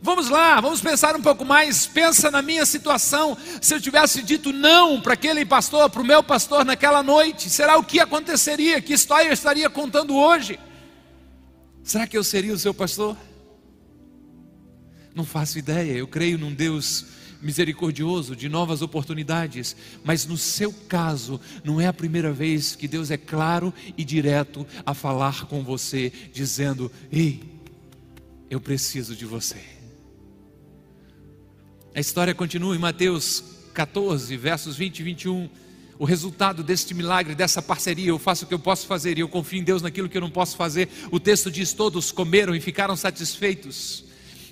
Vamos 0.02 0.30
lá, 0.30 0.62
vamos 0.62 0.80
pensar 0.80 1.16
um 1.16 1.22
pouco 1.22 1.44
mais. 1.44 1.88
Pensa 1.88 2.30
na 2.30 2.42
minha 2.42 2.66
situação. 2.66 3.38
Se 3.62 3.74
eu 3.74 3.82
tivesse 3.82 4.22
dito 4.22 4.54
não 4.54 5.02
para 5.02 5.14
aquele 5.14 5.46
pastor, 5.46 5.90
para 5.90 6.02
o 6.02 6.06
meu 6.06 6.24
pastor 6.24 6.64
naquela 6.64 7.02
noite, 7.02 7.50
será 7.50 7.78
o 7.78 7.84
que 7.84 8.00
aconteceria? 8.00 8.82
Que 8.82 8.94
história 8.94 9.30
eu 9.30 9.34
estaria 9.34 9.70
contando 9.70 10.16
hoje? 10.16 10.60
Será 11.84 12.06
que 12.06 12.18
eu 12.18 12.24
seria 12.24 12.54
o 12.54 12.60
seu 12.60 12.74
pastor? 12.74 13.18
Não 15.16 15.26
faço 15.26 15.58
ideia. 15.58 15.94
Eu 15.94 16.08
creio 16.08 16.38
num 16.38 16.54
Deus 16.54 17.06
misericordioso, 17.42 18.36
de 18.36 18.50
novas 18.50 18.82
oportunidades, 18.82 19.76
mas 20.04 20.26
no 20.26 20.38
seu 20.38 20.74
caso, 20.74 21.40
não 21.64 21.80
é 21.80 21.88
a 21.88 21.94
primeira 21.94 22.34
vez 22.34 22.76
que 22.76 22.88
Deus 22.88 23.12
é 23.12 23.18
claro 23.18 23.74
e 23.96 24.04
direto 24.04 24.66
a 24.86 24.94
falar 24.94 25.46
com 25.46 25.64
você, 25.64 26.12
dizendo: 26.34 26.92
Ei, 27.12 27.42
eu 28.50 28.60
preciso 28.60 29.16
de 29.16 29.26
você. 29.26 29.77
A 31.98 32.00
história 32.00 32.36
continua 32.36 32.76
em 32.76 32.78
Mateus 32.78 33.44
14, 33.74 34.38
versos 34.38 34.78
20 34.78 35.00
e 35.00 35.04
21. 35.04 35.50
O 35.98 36.06
resultado 36.06 36.62
deste 36.62 36.94
milagre, 36.94 37.34
dessa 37.34 37.60
parceria, 37.60 38.10
eu 38.10 38.20
faço 38.20 38.46
o 38.46 38.48
que 38.48 38.54
eu 38.54 38.60
posso 38.60 38.86
fazer 38.86 39.18
e 39.18 39.22
eu 39.22 39.28
confio 39.28 39.60
em 39.60 39.64
Deus 39.64 39.82
naquilo 39.82 40.08
que 40.08 40.16
eu 40.16 40.22
não 40.22 40.30
posso 40.30 40.56
fazer. 40.56 40.88
O 41.10 41.20
texto 41.20 41.50
diz: 41.50 41.74
Todos 41.74 42.12
comeram 42.12 42.56
e 42.56 42.62
ficaram 42.62 42.96
satisfeitos. 42.96 44.04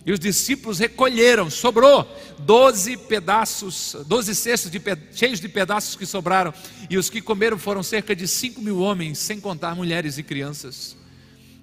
E 0.03 0.11
os 0.11 0.19
discípulos 0.19 0.79
recolheram, 0.79 1.47
sobrou 1.51 2.11
doze 2.39 2.97
pedaços, 2.97 3.95
doze 4.07 4.33
cestos 4.33 4.71
de, 4.71 4.81
cheios 5.13 5.39
de 5.39 5.47
pedaços 5.47 5.95
que 5.95 6.07
sobraram. 6.07 6.51
E 6.89 6.97
os 6.97 7.11
que 7.11 7.21
comeram 7.21 7.59
foram 7.59 7.83
cerca 7.83 8.15
de 8.15 8.27
cinco 8.27 8.59
mil 8.59 8.79
homens, 8.79 9.19
sem 9.19 9.39
contar 9.39 9.75
mulheres 9.75 10.17
e 10.17 10.23
crianças. 10.23 10.97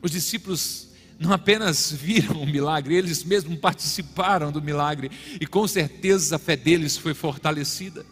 Os 0.01 0.12
discípulos 0.12 0.91
não 1.22 1.32
apenas 1.32 1.92
viram 1.92 2.42
o 2.42 2.46
milagre, 2.46 2.96
eles 2.96 3.22
mesmos 3.22 3.58
participaram 3.58 4.50
do 4.50 4.61
milagre. 4.61 5.11
E 5.40 5.46
com 5.46 5.66
certeza 5.68 6.37
a 6.37 6.38
fé 6.38 6.56
deles 6.56 6.96
foi 6.96 7.14
fortalecida. 7.14 8.04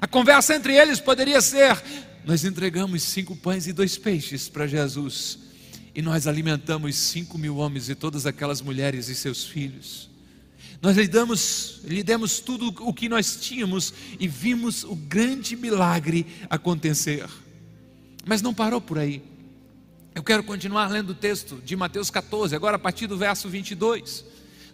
A 0.00 0.06
conversa 0.06 0.54
entre 0.54 0.74
eles 0.74 0.98
poderia 0.98 1.40
ser: 1.40 1.80
Nós 2.24 2.44
entregamos 2.44 3.02
cinco 3.02 3.36
pães 3.36 3.66
e 3.66 3.72
dois 3.72 3.98
peixes 3.98 4.48
para 4.48 4.66
Jesus 4.66 5.44
e 5.94 6.02
nós 6.02 6.26
alimentamos 6.26 6.96
cinco 6.96 7.38
mil 7.38 7.56
homens 7.56 7.88
e 7.88 7.94
todas 7.94 8.26
aquelas 8.26 8.60
mulheres 8.60 9.08
e 9.08 9.14
seus 9.14 9.44
filhos. 9.44 10.10
Nós 10.82 10.96
lhe 10.96 11.06
damos, 11.06 11.80
lhe 11.84 12.02
demos 12.02 12.40
tudo 12.40 12.74
o 12.80 12.92
que 12.92 13.08
nós 13.08 13.36
tínhamos 13.36 13.94
e 14.18 14.26
vimos 14.26 14.82
o 14.84 14.94
grande 14.94 15.56
milagre 15.56 16.26
acontecer. 16.50 17.26
Mas 18.26 18.42
não 18.42 18.52
parou 18.52 18.80
por 18.80 18.98
aí. 18.98 19.22
Eu 20.14 20.22
quero 20.22 20.44
continuar 20.44 20.88
lendo 20.88 21.10
o 21.10 21.14
texto 21.14 21.60
de 21.64 21.74
Mateus 21.74 22.08
14, 22.08 22.54
agora 22.54 22.76
a 22.76 22.78
partir 22.78 23.08
do 23.08 23.16
verso 23.16 23.48
22. 23.48 24.24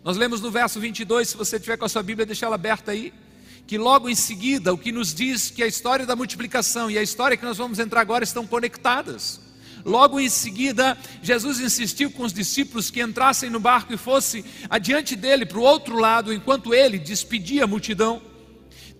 Nós 0.04 0.18
lemos 0.18 0.42
no 0.42 0.50
verso 0.50 0.78
22, 0.78 1.30
se 1.30 1.36
você 1.36 1.58
tiver 1.58 1.78
com 1.78 1.86
a 1.86 1.88
sua 1.88 2.02
Bíblia, 2.02 2.26
deixa 2.26 2.44
ela 2.44 2.56
aberta 2.56 2.92
aí. 2.92 3.10
Que 3.66 3.78
logo 3.78 4.10
em 4.10 4.14
seguida, 4.14 4.70
o 4.70 4.76
que 4.76 4.92
nos 4.92 5.14
diz 5.14 5.48
que 5.50 5.62
a 5.62 5.66
história 5.66 6.04
da 6.04 6.14
multiplicação 6.14 6.90
e 6.90 6.98
a 6.98 7.02
história 7.02 7.38
que 7.38 7.44
nós 7.44 7.56
vamos 7.56 7.78
entrar 7.78 8.02
agora 8.02 8.22
estão 8.22 8.46
conectadas. 8.46 9.40
Logo 9.82 10.20
em 10.20 10.28
seguida, 10.28 10.98
Jesus 11.22 11.58
insistiu 11.58 12.10
com 12.10 12.24
os 12.24 12.34
discípulos 12.34 12.90
que 12.90 13.00
entrassem 13.00 13.48
no 13.48 13.58
barco 13.58 13.94
e 13.94 13.96
fosse 13.96 14.44
adiante 14.68 15.16
dele 15.16 15.46
para 15.46 15.58
o 15.58 15.62
outro 15.62 15.98
lado, 15.98 16.34
enquanto 16.34 16.74
ele 16.74 16.98
despedia 16.98 17.64
a 17.64 17.66
multidão. 17.66 18.20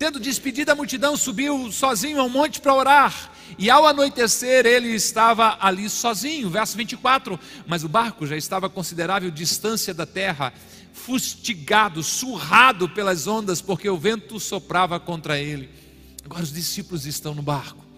Tendo 0.01 0.19
despedido 0.19 0.73
a 0.73 0.75
multidão, 0.75 1.17
subiu 1.17 1.71
sozinho 1.71 2.21
ao 2.21 2.29
monte 2.29 2.61
para 2.61 2.75
orar. 2.75 3.33
E 3.57 3.71
ao 3.71 3.87
anoitecer, 3.87 4.67
ele 4.67 4.89
estava 4.89 5.59
ali 5.61 5.89
sozinho. 5.89 6.51
Verso 6.51 6.77
24. 6.77 7.39
Mas 7.69 7.85
o 7.85 7.89
barco 7.89 8.27
já 8.27 8.37
estava 8.37 8.67
a 8.67 8.71
considerável 8.71 9.31
distância 9.31 9.95
da 9.95 10.07
terra, 10.07 10.53
fustigado, 10.93 12.03
surrado 12.03 12.89
pelas 12.89 13.29
ondas, 13.29 13.63
porque 13.63 13.89
o 13.89 13.97
vento 13.97 14.41
soprava 14.41 14.99
contra 14.99 15.39
ele. 15.39 15.71
Agora 16.25 16.43
os 16.43 16.53
discípulos 16.53 17.07
estão 17.07 17.33
no 17.33 17.43
barco 17.43 17.91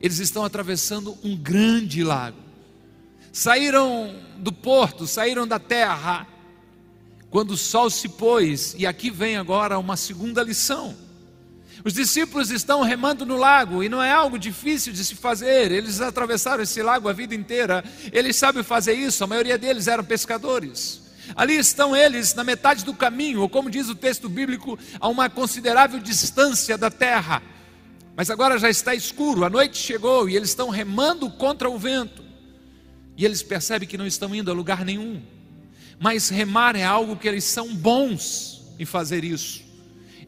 eles 0.00 0.18
estão 0.18 0.44
atravessando 0.44 1.16
um 1.22 1.36
grande 1.36 2.02
lago. 2.04 2.38
Saíram 3.32 4.14
do 4.38 4.52
porto, 4.52 5.06
saíram 5.06 5.46
da 5.46 5.58
terra, 5.58 6.26
quando 7.30 7.52
o 7.52 7.56
sol 7.56 7.90
se 7.90 8.08
pôs, 8.08 8.74
e 8.78 8.86
aqui 8.86 9.10
vem 9.10 9.36
agora 9.36 9.78
uma 9.78 9.96
segunda 9.96 10.42
lição. 10.42 10.96
Os 11.84 11.92
discípulos 11.92 12.50
estão 12.50 12.82
remando 12.82 13.24
no 13.24 13.36
lago 13.36 13.82
e 13.82 13.88
não 13.88 14.02
é 14.02 14.12
algo 14.12 14.38
difícil 14.38 14.92
de 14.92 15.04
se 15.04 15.14
fazer, 15.14 15.70
eles 15.70 16.00
atravessaram 16.00 16.62
esse 16.62 16.82
lago 16.82 17.08
a 17.08 17.12
vida 17.12 17.34
inteira, 17.34 17.84
eles 18.12 18.36
sabem 18.36 18.62
fazer 18.62 18.94
isso, 18.94 19.22
a 19.22 19.26
maioria 19.26 19.56
deles 19.56 19.86
eram 19.86 20.04
pescadores. 20.04 21.02
Ali 21.36 21.56
estão 21.56 21.94
eles 21.94 22.34
na 22.34 22.42
metade 22.42 22.84
do 22.84 22.94
caminho, 22.94 23.42
ou 23.42 23.48
como 23.48 23.70
diz 23.70 23.88
o 23.88 23.94
texto 23.94 24.28
bíblico, 24.28 24.78
a 24.98 25.08
uma 25.08 25.28
considerável 25.28 26.00
distância 26.00 26.76
da 26.76 26.90
terra. 26.90 27.42
Mas 28.16 28.30
agora 28.30 28.58
já 28.58 28.68
está 28.68 28.94
escuro, 28.94 29.44
a 29.44 29.50
noite 29.50 29.76
chegou 29.76 30.28
e 30.28 30.34
eles 30.34 30.48
estão 30.48 30.70
remando 30.70 31.30
contra 31.30 31.70
o 31.70 31.78
vento. 31.78 32.24
E 33.16 33.24
eles 33.24 33.42
percebem 33.42 33.88
que 33.88 33.98
não 33.98 34.06
estão 34.06 34.34
indo 34.34 34.50
a 34.50 34.54
lugar 34.54 34.84
nenhum. 34.84 35.22
Mas 36.00 36.28
remar 36.28 36.76
é 36.76 36.84
algo 36.84 37.16
que 37.16 37.28
eles 37.28 37.44
são 37.44 37.74
bons 37.74 38.62
em 38.78 38.84
fazer 38.84 39.24
isso. 39.24 39.67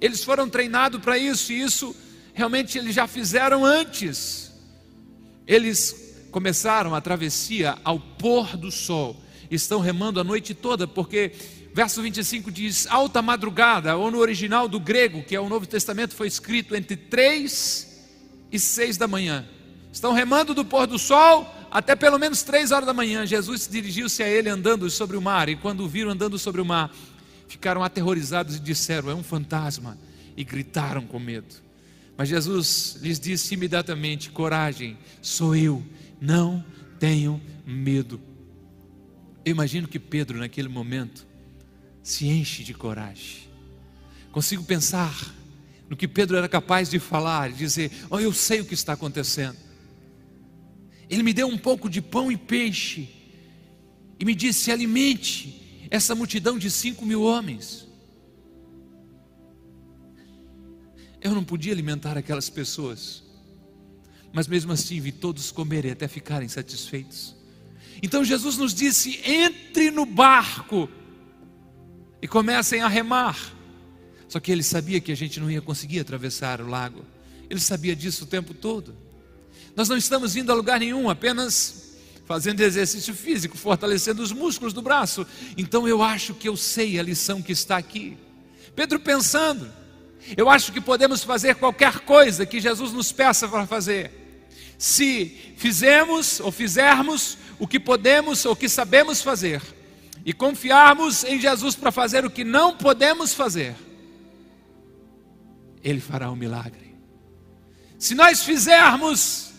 Eles 0.01 0.25
foram 0.25 0.49
treinados 0.49 1.01
para 1.01 1.19
isso 1.19 1.53
e 1.53 1.61
isso 1.61 1.95
realmente 2.33 2.79
eles 2.79 2.95
já 2.95 3.07
fizeram 3.07 3.65
antes. 3.65 4.53
Eles 5.47 6.29
começaram 6.31 6.95
a 6.95 7.01
travessia 7.01 7.77
ao 7.85 7.99
pôr 7.99 8.57
do 8.57 8.71
sol. 8.71 9.21
Estão 9.51 9.81
remando 9.81 10.21
a 10.21 10.25
noite 10.25 10.55
toda 10.55 10.87
porque 10.87 11.33
verso 11.75 12.01
25 12.03 12.51
diz: 12.51 12.87
alta 12.89 13.21
madrugada, 13.21 13.97
ou 13.97 14.11
no 14.11 14.19
original 14.19 14.69
do 14.69 14.81
grego, 14.81 15.23
que 15.23 15.35
é 15.35 15.41
o 15.41 15.49
Novo 15.49 15.67
Testamento, 15.67 16.15
foi 16.15 16.29
escrito 16.29 16.75
entre 16.75 16.97
3 16.97 17.87
e 18.53 18.59
6 18.59 18.97
da 18.97 19.07
manhã. 19.07 19.47
Estão 19.93 20.13
remando 20.13 20.55
do 20.55 20.65
pôr 20.65 20.87
do 20.87 20.99
sol 20.99 21.57
até 21.71 21.95
pelo 21.95 22.19
menos 22.19 22.43
3 22.43 22.73
horas 22.73 22.87
da 22.87 22.93
manhã. 22.93 23.25
Jesus 23.25 23.69
dirigiu-se 23.71 24.23
a 24.23 24.29
ele 24.29 24.49
andando 24.49 24.89
sobre 24.91 25.17
o 25.17 25.23
mar, 25.23 25.49
e 25.49 25.57
quando 25.57 25.85
o 25.85 25.89
viram 25.89 26.11
andando 26.11 26.39
sobre 26.39 26.61
o 26.61 26.65
mar, 26.65 26.93
ficaram 27.51 27.83
aterrorizados 27.83 28.57
e 28.57 28.61
disseram: 28.61 29.11
É 29.11 29.15
um 29.15 29.25
fantasma, 29.25 29.99
e 30.37 30.45
gritaram 30.45 31.05
com 31.05 31.19
medo. 31.19 31.57
Mas 32.17 32.29
Jesus 32.29 32.97
lhes 33.01 33.19
disse 33.19 33.55
imediatamente: 33.55 34.31
Coragem, 34.31 34.97
sou 35.21 35.57
eu, 35.57 35.85
não 36.21 36.65
tenham 36.99 37.41
medo. 37.67 38.21
Eu 39.45 39.51
imagino 39.51 39.89
que 39.89 39.99
Pedro, 39.99 40.39
naquele 40.39 40.69
momento, 40.69 41.27
se 42.03 42.27
enche 42.27 42.63
de 42.63 42.73
coragem. 42.73 43.49
Consigo 44.31 44.63
pensar 44.63 45.35
no 45.89 45.97
que 45.97 46.07
Pedro 46.07 46.37
era 46.37 46.49
capaz 46.49 46.89
de 46.89 47.01
falar, 47.01 47.51
e 47.51 47.55
dizer: 47.55 47.91
Oh, 48.09 48.21
eu 48.21 48.33
sei 48.33 48.61
o 48.61 48.65
que 48.65 48.75
está 48.75 48.93
acontecendo. 48.93 49.57
Ele 51.09 51.25
me 51.25 51.33
deu 51.33 51.49
um 51.49 51.59
pouco 51.59 51.91
de 51.91 52.01
pão 52.01 52.31
e 52.31 52.37
peixe, 52.37 53.09
e 54.21 54.25
me 54.25 54.37
disse: 54.37 54.71
alimente 54.71 55.61
essa 55.91 56.15
multidão 56.15 56.59
de 56.59 56.71
cinco 56.71 57.05
mil 57.05 57.23
homens. 57.23 57.87
Eu 61.21 61.35
não 61.35 61.45
podia 61.45 61.73
alimentar 61.73 62.17
aquelas 62.17 62.49
pessoas, 62.49 63.23
mas 64.33 64.47
mesmo 64.47 64.73
assim 64.73 65.01
vi 65.01 65.13
todos 65.13 65.51
comerem 65.51 65.91
até 65.91 66.09
ficarem 66.09 66.49
satisfeitos. 66.49 67.35
Então 68.03 68.25
Jesus 68.25 68.57
nos 68.57 68.73
disse: 68.73 69.21
entre 69.25 69.91
no 69.91 70.07
barco 70.07 70.89
e 72.23 72.29
comecem 72.29 72.81
a 72.81 72.89
remar. 72.89 73.37
Só 74.29 74.39
que 74.39 74.53
ele 74.53 74.63
sabia 74.63 75.01
que 75.01 75.11
a 75.11 75.17
gente 75.17 75.41
não 75.41 75.51
ia 75.51 75.61
conseguir 75.61 75.99
atravessar 75.99 76.61
o 76.61 76.69
lago. 76.69 77.05
Ele 77.51 77.59
sabia 77.59 77.97
disso 77.97 78.25
o 78.25 78.27
tempo 78.29 78.55
todo. 78.55 78.97
Nós 79.75 79.89
não 79.89 79.97
estamos 79.97 80.37
indo 80.37 80.53
a 80.53 80.55
lugar 80.55 80.79
nenhum, 80.79 81.11
apenas 81.11 81.90
fazendo 82.31 82.61
exercício 82.61 83.13
físico, 83.13 83.59
fortalecendo 83.59 84.23
os 84.23 84.31
músculos 84.31 84.73
do 84.73 84.81
braço. 84.81 85.27
Então 85.57 85.89
eu 85.89 86.01
acho 86.01 86.33
que 86.33 86.49
eu 86.49 86.57
sei 86.57 86.97
a 86.97 87.03
lição 87.03 87.43
que 87.43 87.51
está 87.51 87.77
aqui. 87.77 88.17
Pedro 88.77 89.01
pensando, 89.01 89.69
eu 90.37 90.49
acho 90.49 90.71
que 90.71 90.81
podemos 90.81 91.25
fazer 91.25 91.57
qualquer 91.57 91.99
coisa 91.99 92.47
que 92.47 92.61
Jesus 92.61 92.93
nos 92.93 93.11
peça 93.11 93.49
para 93.49 93.67
fazer. 93.67 94.13
Se 94.79 95.27
fizermos 95.57 96.39
ou 96.39 96.53
fizermos 96.53 97.37
o 97.59 97.67
que 97.67 97.81
podemos 97.81 98.45
ou 98.45 98.55
que 98.55 98.69
sabemos 98.69 99.21
fazer, 99.21 99.61
e 100.25 100.33
confiarmos 100.33 101.25
em 101.25 101.41
Jesus 101.41 101.75
para 101.75 101.91
fazer 101.91 102.25
o 102.25 102.31
que 102.31 102.45
não 102.45 102.77
podemos 102.77 103.35
fazer, 103.35 103.75
Ele 105.83 105.99
fará 105.99 106.31
um 106.31 106.37
milagre. 106.37 106.95
Se 107.99 108.15
nós 108.15 108.45
fizermos 108.45 109.50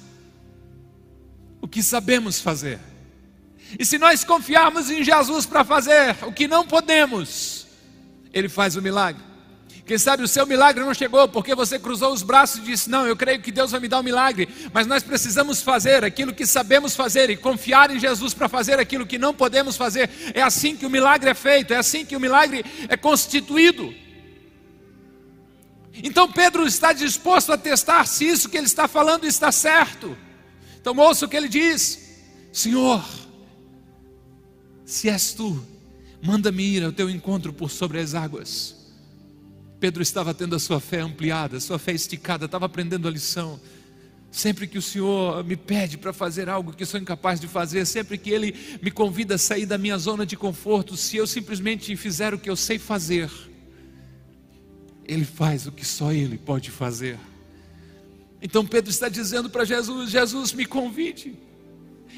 o 1.61 1.67
que 1.67 1.83
sabemos 1.83 2.39
fazer, 2.39 2.79
e 3.77 3.85
se 3.85 3.97
nós 3.97 4.23
confiarmos 4.23 4.89
em 4.89 5.03
Jesus 5.03 5.45
para 5.45 5.63
fazer 5.63 6.15
o 6.23 6.31
que 6.31 6.47
não 6.47 6.65
podemos, 6.65 7.67
Ele 8.33 8.49
faz 8.49 8.75
o 8.75 8.81
milagre. 8.81 9.23
Quem 9.85 9.97
sabe 9.97 10.23
o 10.23 10.27
seu 10.27 10.45
milagre 10.45 10.83
não 10.83 10.93
chegou 10.93 11.27
porque 11.27 11.55
você 11.55 11.79
cruzou 11.79 12.13
os 12.13 12.21
braços 12.21 12.59
e 12.59 12.61
disse: 12.61 12.89
Não, 12.89 13.05
eu 13.05 13.15
creio 13.15 13.41
que 13.41 13.51
Deus 13.51 13.71
vai 13.71 13.79
me 13.79 13.87
dar 13.87 13.99
um 13.99 14.03
milagre, 14.03 14.47
mas 14.71 14.85
nós 14.87 15.03
precisamos 15.03 15.61
fazer 15.61 16.03
aquilo 16.03 16.33
que 16.33 16.45
sabemos 16.45 16.95
fazer 16.95 17.29
e 17.29 17.35
confiar 17.35 17.89
em 17.93 17.99
Jesus 17.99 18.33
para 18.33 18.47
fazer 18.47 18.79
aquilo 18.79 19.05
que 19.05 19.17
não 19.17 19.33
podemos 19.33 19.75
fazer. 19.75 20.09
É 20.33 20.41
assim 20.41 20.75
que 20.77 20.85
o 20.85 20.89
milagre 20.89 21.29
é 21.29 21.33
feito, 21.33 21.73
é 21.73 21.77
assim 21.77 22.05
que 22.05 22.15
o 22.15 22.19
milagre 22.19 22.63
é 22.87 22.95
constituído. 22.95 23.93
Então 25.93 26.31
Pedro 26.31 26.65
está 26.65 26.93
disposto 26.93 27.51
a 27.51 27.57
testar 27.57 28.05
se 28.05 28.25
isso 28.25 28.47
que 28.49 28.57
ele 28.57 28.67
está 28.67 28.87
falando 28.87 29.25
está 29.25 29.51
certo. 29.51 30.15
Então 30.81 30.97
ouça 30.97 31.25
o 31.25 31.29
que 31.29 31.37
ele 31.37 31.47
diz: 31.47 32.17
Senhor, 32.51 33.05
se 34.83 35.07
és 35.07 35.33
tu, 35.33 35.63
manda-me 36.21 36.63
ir 36.63 36.83
ao 36.83 36.91
teu 36.91 37.09
encontro 37.09 37.53
por 37.53 37.69
sobre 37.69 37.99
as 37.99 38.15
águas. 38.15 38.75
Pedro 39.79 40.03
estava 40.03 40.33
tendo 40.33 40.55
a 40.55 40.59
sua 40.59 40.79
fé 40.79 40.99
ampliada, 40.99 41.57
a 41.57 41.61
sua 41.61 41.79
fé 41.79 41.91
esticada, 41.91 42.45
estava 42.45 42.65
aprendendo 42.65 43.07
a 43.07 43.11
lição. 43.11 43.59
Sempre 44.31 44.67
que 44.67 44.77
o 44.77 44.81
Senhor 44.81 45.43
me 45.43 45.57
pede 45.57 45.97
para 45.97 46.13
fazer 46.13 46.49
algo 46.49 46.71
que 46.71 46.85
sou 46.85 46.99
incapaz 46.99 47.39
de 47.39 47.47
fazer, 47.47 47.85
sempre 47.85 48.17
que 48.17 48.29
Ele 48.29 48.55
me 48.81 48.89
convida 48.89 49.35
a 49.35 49.37
sair 49.37 49.65
da 49.65 49.77
minha 49.77 49.97
zona 49.97 50.25
de 50.25 50.37
conforto, 50.37 50.95
se 50.95 51.17
eu 51.17 51.27
simplesmente 51.27 51.95
fizer 51.97 52.33
o 52.33 52.39
que 52.39 52.49
eu 52.49 52.55
sei 52.55 52.79
fazer, 52.79 53.29
Ele 55.03 55.25
faz 55.25 55.67
o 55.67 55.71
que 55.71 55.85
só 55.85 56.13
Ele 56.13 56.37
pode 56.37 56.71
fazer. 56.71 57.19
Então 58.41 58.65
Pedro 58.65 58.89
está 58.89 59.07
dizendo 59.07 59.49
para 59.49 59.63
Jesus: 59.63 60.09
Jesus, 60.09 60.53
me 60.53 60.65
convide. 60.65 61.37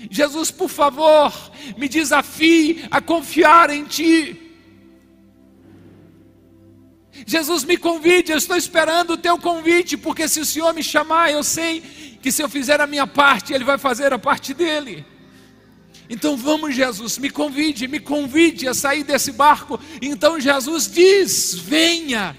Jesus, 0.10 0.52
por 0.52 0.70
favor, 0.70 1.32
me 1.78 1.88
desafie 1.88 2.86
a 2.90 3.02
confiar 3.02 3.70
em 3.70 3.84
Ti. 3.86 4.40
Jesus 7.26 7.64
me 7.64 7.78
convide, 7.78 8.32
eu 8.32 8.38
estou 8.38 8.58
esperando 8.58 9.12
o 9.12 9.18
teu 9.18 9.38
convite, 9.38 9.96
porque 9.96 10.28
se 10.28 10.40
o 10.40 10.46
Senhor 10.46 10.74
me 10.74 10.84
chamar, 10.84 11.32
eu 11.32 11.44
sei 11.44 11.82
que 12.22 12.32
se 12.32 12.42
eu 12.42 12.50
fizer 12.50 12.82
a 12.82 12.88
minha 12.88 13.06
parte, 13.06 13.54
Ele 13.54 13.64
vai 13.64 13.78
fazer 13.78 14.12
a 14.12 14.20
parte 14.20 14.54
dele. 14.54 15.06
Então 16.10 16.36
vamos, 16.36 16.76
Jesus, 16.76 17.18
me 17.18 17.30
convide, 17.30 17.88
me 17.88 18.00
convide 18.00 18.68
a 18.68 18.74
sair 18.74 19.04
desse 19.04 19.32
barco. 19.32 19.80
Então 20.02 20.40
Jesus 20.40 20.92
diz: 20.92 21.54
venha. 21.54 22.36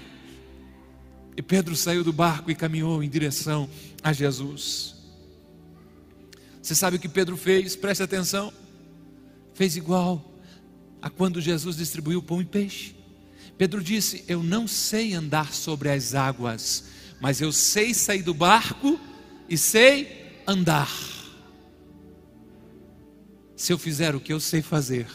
E 1.37 1.41
Pedro 1.41 1.75
saiu 1.75 2.03
do 2.03 2.13
barco 2.13 2.49
e 2.49 2.55
caminhou 2.55 3.03
em 3.03 3.09
direção 3.09 3.69
a 4.01 4.13
Jesus. 4.13 4.95
Você 6.61 6.73
sabe 6.73 6.97
o 6.97 6.99
que 6.99 7.09
Pedro 7.09 7.35
fez? 7.35 7.75
Preste 7.75 8.01
atenção. 8.01 8.53
Fez 9.53 9.75
igual 9.75 10.33
a 11.01 11.09
quando 11.09 11.41
Jesus 11.41 11.77
distribuiu 11.77 12.23
pão 12.23 12.41
e 12.41 12.45
peixe. 12.45 12.95
Pedro 13.57 13.83
disse: 13.83 14.23
Eu 14.27 14.41
não 14.41 14.67
sei 14.67 15.13
andar 15.13 15.53
sobre 15.53 15.89
as 15.89 16.15
águas, 16.15 16.85
mas 17.21 17.41
eu 17.41 17.51
sei 17.51 17.93
sair 17.93 18.23
do 18.23 18.33
barco 18.33 18.99
e 19.47 19.57
sei 19.57 20.41
andar. 20.47 20.89
Se 23.55 23.71
eu 23.71 23.77
fizer 23.77 24.15
o 24.15 24.19
que 24.19 24.33
eu 24.33 24.39
sei 24.39 24.61
fazer, 24.61 25.07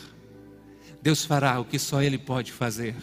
Deus 1.02 1.24
fará 1.24 1.59
o 1.61 1.64
que 1.64 1.78
só 1.78 2.02
Ele 2.02 2.18
pode 2.18 2.52
fazer. 2.52 2.94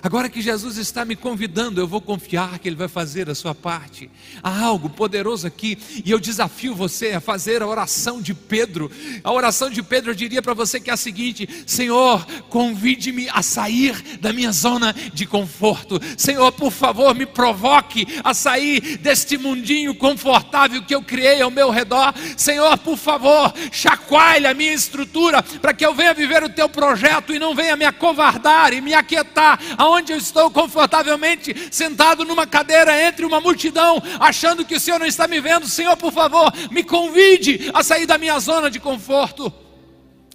Agora 0.00 0.28
que 0.28 0.40
Jesus 0.40 0.78
está 0.78 1.04
me 1.04 1.16
convidando, 1.16 1.80
eu 1.80 1.86
vou 1.86 2.00
confiar 2.00 2.58
que 2.58 2.68
Ele 2.68 2.76
vai 2.76 2.88
fazer 2.88 3.28
a 3.28 3.34
sua 3.34 3.54
parte. 3.54 4.10
Há 4.42 4.60
algo 4.62 4.88
poderoso 4.88 5.46
aqui, 5.46 5.76
e 6.04 6.10
eu 6.10 6.18
desafio 6.18 6.74
você 6.74 7.10
a 7.10 7.20
fazer 7.20 7.62
a 7.62 7.66
oração 7.66 8.22
de 8.22 8.32
Pedro. 8.32 8.90
A 9.22 9.32
oração 9.32 9.68
de 9.68 9.82
Pedro 9.82 10.12
eu 10.12 10.14
diria 10.14 10.40
para 10.40 10.54
você 10.54 10.80
que 10.80 10.90
é 10.90 10.92
a 10.92 10.96
seguinte: 10.96 11.48
Senhor, 11.66 12.24
convide-me 12.48 13.28
a 13.30 13.42
sair 13.42 14.18
da 14.20 14.32
minha 14.32 14.52
zona 14.52 14.94
de 15.12 15.26
conforto. 15.26 16.00
Senhor, 16.16 16.52
por 16.52 16.70
favor, 16.70 17.14
me 17.14 17.26
provoque 17.26 18.06
a 18.24 18.32
sair 18.32 18.98
deste 18.98 19.36
mundinho 19.36 19.94
confortável 19.94 20.82
que 20.82 20.94
eu 20.94 21.02
criei 21.02 21.42
ao 21.42 21.50
meu 21.50 21.70
redor. 21.70 22.14
Senhor, 22.36 22.78
por 22.78 22.96
favor, 22.96 23.52
chacoalhe 23.70 24.46
a 24.46 24.54
minha 24.54 24.72
estrutura 24.72 25.42
para 25.42 25.74
que 25.74 25.84
eu 25.84 25.94
venha 25.94 26.14
viver 26.14 26.42
o 26.42 26.48
teu 26.48 26.68
projeto 26.68 27.34
e 27.34 27.38
não 27.38 27.54
venha 27.54 27.76
me 27.76 27.84
acovardar 27.84 28.72
e 28.72 28.80
me 28.80 28.94
aquietar 28.94 29.58
aonde 29.82 30.12
eu 30.12 30.16
estou 30.16 30.48
confortavelmente 30.48 31.54
sentado 31.72 32.24
numa 32.24 32.46
cadeira 32.46 33.02
entre 33.02 33.26
uma 33.26 33.40
multidão, 33.40 34.00
achando 34.20 34.64
que 34.64 34.76
o 34.76 34.80
Senhor 34.80 35.00
não 35.00 35.06
está 35.06 35.26
me 35.26 35.40
vendo. 35.40 35.66
Senhor, 35.66 35.96
por 35.96 36.12
favor, 36.12 36.52
me 36.70 36.84
convide 36.84 37.68
a 37.74 37.82
sair 37.82 38.06
da 38.06 38.16
minha 38.16 38.38
zona 38.38 38.70
de 38.70 38.78
conforto. 38.78 39.52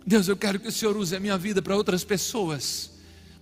Deus, 0.05 0.27
eu 0.27 0.35
quero 0.35 0.59
que 0.59 0.67
o 0.67 0.71
Senhor 0.71 0.97
use 0.97 1.15
a 1.15 1.19
minha 1.19 1.37
vida 1.37 1.61
para 1.61 1.75
outras 1.75 2.03
pessoas, 2.03 2.91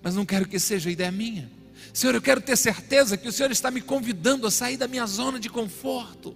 mas 0.04 0.16
não 0.16 0.26
quero 0.26 0.48
que 0.48 0.60
seja 0.60 0.92
ideia 0.92 1.12
minha. 1.12 1.50
Senhor, 1.92 2.14
eu 2.14 2.22
quero 2.22 2.42
ter 2.42 2.56
certeza 2.56 3.18
que 3.18 3.28
o 3.28 3.32
Senhor 3.32 3.52
está 3.52 3.72
me 3.72 3.82
convidando 3.82 4.46
a 4.46 4.52
sair 4.52 4.78
da 4.78 4.88
minha 4.88 5.08
zona 5.08 5.40
de 5.40 5.50
conforto. 5.50 6.36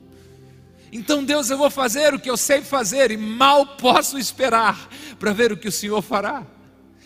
Então, 0.92 1.24
Deus, 1.24 1.52
eu 1.52 1.58
vou 1.60 1.70
fazer 1.70 2.16
o 2.16 2.20
que 2.20 2.30
eu 2.30 2.38
sei 2.38 2.62
fazer 2.62 3.12
e 3.12 3.18
mal 3.18 3.78
posso 3.78 4.18
esperar 4.18 4.90
para 5.20 5.32
ver 5.32 5.52
o 5.52 5.58
que 5.58 5.68
o 5.68 5.72
Senhor 5.72 6.02
fará. 6.02 6.44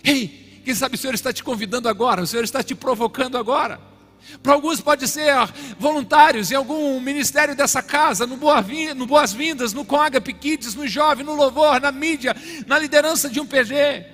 Ei, 0.02 0.42
quem 0.63 0.73
sabe 0.73 0.95
o 0.95 0.97
Senhor 0.97 1.13
está 1.13 1.34
te 1.34 1.43
convidando 1.43 1.89
agora, 1.89 2.21
o 2.21 2.28
Senhor 2.28 2.43
está 2.43 2.63
te 2.63 2.73
provocando 2.73 3.38
agora. 3.38 3.80
Para 4.41 4.54
alguns 4.54 4.80
pode 4.80 5.08
ser 5.08 5.34
voluntários 5.78 6.52
em 6.52 6.56
algum 6.56 6.99
ministério 6.99 7.56
dessa 7.56 7.82
casa, 7.82 8.26
no 8.26 8.38
Boas-Vindas, 8.38 9.73
no 9.73 9.84
Coaga 9.84 10.21
Kids, 10.21 10.76
no 10.76 10.88
Jovem, 10.88 11.26
no 11.26 11.36
Louvor, 11.36 11.80
na 11.82 11.91
mídia, 11.91 12.36
na 12.65 12.80
liderança 12.80 13.30
de 13.30 13.39
um 13.39 13.45
PG. 13.45 14.06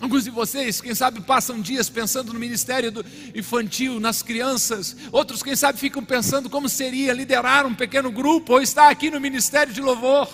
Alguns 0.00 0.24
de 0.24 0.30
vocês, 0.30 0.80
quem 0.80 0.94
sabe, 0.94 1.20
passam 1.20 1.60
dias 1.60 1.90
pensando 1.90 2.32
no 2.32 2.40
ministério 2.40 2.90
infantil, 3.34 4.00
nas 4.00 4.22
crianças. 4.22 4.96
Outros, 5.12 5.42
quem 5.42 5.54
sabe, 5.54 5.78
ficam 5.78 6.02
pensando 6.02 6.48
como 6.48 6.70
seria 6.70 7.12
liderar 7.12 7.66
um 7.66 7.74
pequeno 7.74 8.10
grupo 8.10 8.54
ou 8.54 8.62
estar 8.62 8.88
aqui 8.88 9.10
no 9.10 9.20
ministério 9.20 9.74
de 9.74 9.82
louvor. 9.82 10.26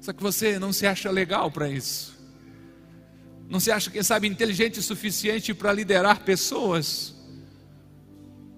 Só 0.00 0.12
que 0.12 0.22
você 0.22 0.60
não 0.60 0.72
se 0.72 0.86
acha 0.86 1.10
legal 1.10 1.50
para 1.50 1.68
isso. 1.68 2.11
Não 3.52 3.60
se 3.60 3.70
acha, 3.70 3.90
quem 3.90 4.02
sabe, 4.02 4.26
inteligente 4.26 4.78
o 4.78 4.82
suficiente 4.82 5.52
para 5.52 5.74
liderar 5.74 6.20
pessoas? 6.20 7.14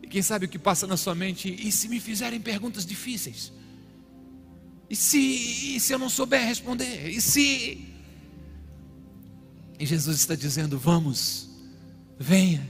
E 0.00 0.06
quem 0.06 0.22
sabe 0.22 0.46
o 0.46 0.48
que 0.48 0.56
passa 0.56 0.86
na 0.86 0.96
sua 0.96 1.16
mente? 1.16 1.52
E 1.52 1.72
se 1.72 1.88
me 1.88 1.98
fizerem 1.98 2.40
perguntas 2.40 2.86
difíceis? 2.86 3.52
E 4.88 4.94
se, 4.94 5.18
e 5.18 5.80
se 5.80 5.92
eu 5.92 5.98
não 5.98 6.08
souber 6.08 6.46
responder? 6.46 7.08
E 7.08 7.20
se. 7.20 7.88
E 9.80 9.84
Jesus 9.84 10.20
está 10.20 10.36
dizendo: 10.36 10.78
Vamos, 10.78 11.48
venha. 12.16 12.64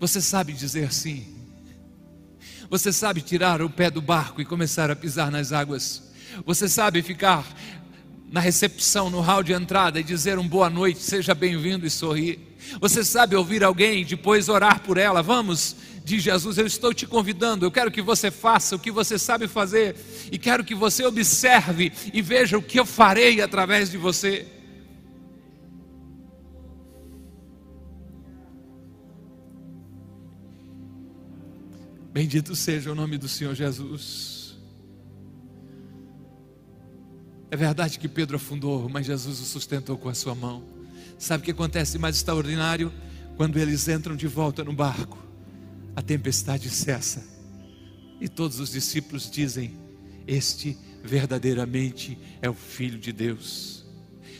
Você 0.00 0.18
sabe 0.22 0.54
dizer 0.54 0.94
sim. 0.94 1.26
Você 2.70 2.90
sabe 2.90 3.20
tirar 3.20 3.60
o 3.60 3.68
pé 3.68 3.90
do 3.90 4.00
barco 4.00 4.40
e 4.40 4.46
começar 4.46 4.90
a 4.90 4.96
pisar 4.96 5.30
nas 5.30 5.52
águas. 5.52 6.10
Você 6.46 6.70
sabe 6.70 7.02
ficar 7.02 7.44
na 8.30 8.38
recepção, 8.38 9.10
no 9.10 9.20
hall 9.20 9.42
de 9.42 9.52
entrada 9.52 9.98
e 9.98 10.04
dizer 10.04 10.38
um 10.38 10.46
boa 10.46 10.70
noite, 10.70 11.00
seja 11.00 11.34
bem-vindo 11.34 11.84
e 11.84 11.90
sorrir. 11.90 12.38
Você 12.80 13.04
sabe 13.04 13.34
ouvir 13.34 13.64
alguém, 13.64 14.04
depois 14.04 14.48
orar 14.48 14.80
por 14.82 14.98
ela. 14.98 15.20
Vamos, 15.20 15.74
diz 16.04 16.22
Jesus, 16.22 16.56
eu 16.56 16.66
estou 16.66 16.94
te 16.94 17.06
convidando. 17.06 17.66
Eu 17.66 17.72
quero 17.72 17.90
que 17.90 18.00
você 18.00 18.30
faça 18.30 18.76
o 18.76 18.78
que 18.78 18.92
você 18.92 19.18
sabe 19.18 19.48
fazer 19.48 19.96
e 20.30 20.38
quero 20.38 20.62
que 20.62 20.76
você 20.76 21.04
observe 21.04 21.92
e 22.14 22.22
veja 22.22 22.56
o 22.56 22.62
que 22.62 22.78
eu 22.78 22.86
farei 22.86 23.40
através 23.40 23.90
de 23.90 23.98
você. 23.98 24.46
Bendito 32.12 32.54
seja 32.54 32.92
o 32.92 32.94
nome 32.94 33.18
do 33.18 33.28
Senhor 33.28 33.54
Jesus. 33.54 34.39
É 37.50 37.56
verdade 37.56 37.98
que 37.98 38.08
Pedro 38.08 38.36
afundou, 38.36 38.88
mas 38.88 39.06
Jesus 39.06 39.40
o 39.40 39.44
sustentou 39.44 39.98
com 39.98 40.08
a 40.08 40.14
sua 40.14 40.34
mão. 40.34 40.62
Sabe 41.18 41.42
o 41.42 41.44
que 41.44 41.50
acontece 41.50 41.98
mais 41.98 42.16
extraordinário? 42.16 42.92
Quando 43.36 43.58
eles 43.58 43.88
entram 43.88 44.14
de 44.14 44.28
volta 44.28 44.62
no 44.62 44.72
barco, 44.72 45.18
a 45.96 46.00
tempestade 46.00 46.70
cessa. 46.70 47.24
E 48.20 48.28
todos 48.28 48.60
os 48.60 48.70
discípulos 48.70 49.28
dizem: 49.28 49.72
Este 50.26 50.78
verdadeiramente 51.02 52.16
é 52.40 52.48
o 52.48 52.54
Filho 52.54 52.98
de 52.98 53.12
Deus. 53.12 53.84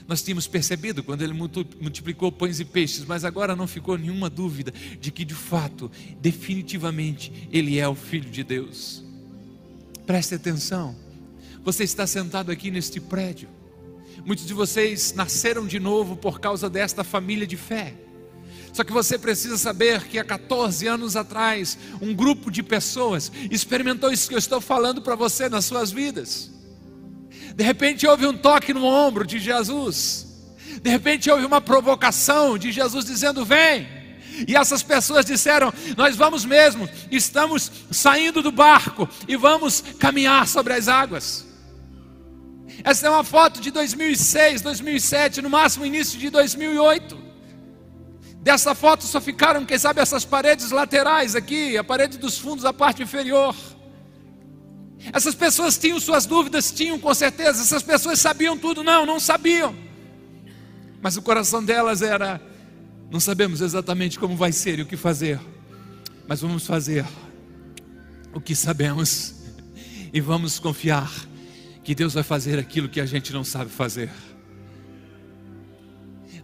Nós 0.06 0.22
tínhamos 0.22 0.46
percebido 0.46 1.02
quando 1.02 1.22
ele 1.22 1.32
multiplicou 1.32 2.30
pães 2.30 2.60
e 2.60 2.64
peixes, 2.64 3.04
mas 3.04 3.24
agora 3.24 3.56
não 3.56 3.66
ficou 3.66 3.96
nenhuma 3.96 4.28
dúvida 4.28 4.72
de 5.00 5.10
que 5.10 5.24
de 5.24 5.34
fato, 5.34 5.90
definitivamente, 6.20 7.48
ele 7.52 7.78
é 7.78 7.88
o 7.88 7.94
Filho 7.94 8.28
de 8.30 8.42
Deus. 8.42 9.04
Preste 10.06 10.34
atenção, 10.34 10.96
você 11.62 11.84
está 11.84 12.06
sentado 12.06 12.50
aqui 12.50 12.70
neste 12.70 13.00
prédio. 13.00 13.48
Muitos 14.24 14.46
de 14.46 14.52
vocês 14.52 15.12
nasceram 15.14 15.66
de 15.66 15.80
novo 15.80 16.16
por 16.16 16.40
causa 16.40 16.68
desta 16.68 17.02
família 17.02 17.46
de 17.46 17.56
fé. 17.56 17.94
Só 18.72 18.84
que 18.84 18.92
você 18.92 19.18
precisa 19.18 19.58
saber 19.58 20.04
que 20.04 20.18
há 20.18 20.24
14 20.24 20.86
anos 20.86 21.16
atrás, 21.16 21.76
um 22.00 22.14
grupo 22.14 22.50
de 22.50 22.62
pessoas 22.62 23.32
experimentou 23.50 24.12
isso 24.12 24.28
que 24.28 24.34
eu 24.34 24.38
estou 24.38 24.60
falando 24.60 25.02
para 25.02 25.16
você 25.16 25.48
nas 25.48 25.64
suas 25.64 25.90
vidas. 25.90 26.50
De 27.54 27.64
repente 27.64 28.06
houve 28.06 28.26
um 28.26 28.36
toque 28.36 28.72
no 28.72 28.84
ombro 28.84 29.26
de 29.26 29.38
Jesus. 29.38 30.26
De 30.82 30.88
repente 30.88 31.30
houve 31.30 31.44
uma 31.44 31.60
provocação 31.60 32.56
de 32.56 32.70
Jesus 32.70 33.04
dizendo: 33.04 33.44
Vem. 33.44 33.88
E 34.46 34.54
essas 34.56 34.82
pessoas 34.82 35.26
disseram: 35.26 35.72
Nós 35.96 36.14
vamos 36.14 36.44
mesmo, 36.44 36.88
estamos 37.10 37.70
saindo 37.90 38.40
do 38.40 38.52
barco 38.52 39.08
e 39.26 39.36
vamos 39.36 39.82
caminhar 39.98 40.46
sobre 40.46 40.74
as 40.74 40.86
águas. 40.86 41.49
Essa 42.82 43.06
é 43.06 43.10
uma 43.10 43.24
foto 43.24 43.60
de 43.60 43.70
2006, 43.70 44.62
2007, 44.62 45.42
no 45.42 45.50
máximo 45.50 45.84
início 45.84 46.18
de 46.18 46.30
2008. 46.30 47.18
Dessa 48.42 48.74
foto 48.74 49.04
só 49.04 49.20
ficaram, 49.20 49.66
quem 49.66 49.78
sabe, 49.78 50.00
essas 50.00 50.24
paredes 50.24 50.70
laterais 50.70 51.36
aqui, 51.36 51.76
a 51.76 51.84
parede 51.84 52.16
dos 52.16 52.38
fundos, 52.38 52.64
a 52.64 52.72
parte 52.72 53.02
inferior. 53.02 53.54
Essas 55.12 55.34
pessoas 55.34 55.76
tinham 55.78 56.00
suas 56.00 56.26
dúvidas, 56.26 56.70
tinham 56.70 56.98
com 56.98 57.12
certeza. 57.12 57.62
Essas 57.62 57.82
pessoas 57.82 58.18
sabiam 58.18 58.56
tudo, 58.56 58.82
não, 58.82 59.04
não 59.04 59.20
sabiam. 59.20 59.74
Mas 61.02 61.16
o 61.16 61.22
coração 61.22 61.62
delas 61.62 62.02
era: 62.02 62.40
não 63.10 63.20
sabemos 63.20 63.60
exatamente 63.60 64.18
como 64.18 64.36
vai 64.36 64.52
ser 64.52 64.78
e 64.78 64.82
o 64.82 64.86
que 64.86 64.96
fazer, 64.96 65.40
mas 66.26 66.40
vamos 66.40 66.66
fazer 66.66 67.04
o 68.32 68.40
que 68.40 68.54
sabemos 68.54 69.34
e 70.12 70.20
vamos 70.20 70.58
confiar 70.58 71.10
que 71.82 71.94
Deus 71.94 72.14
vai 72.14 72.22
fazer 72.22 72.58
aquilo 72.58 72.88
que 72.88 73.00
a 73.00 73.06
gente 73.06 73.32
não 73.32 73.44
sabe 73.44 73.70
fazer. 73.70 74.10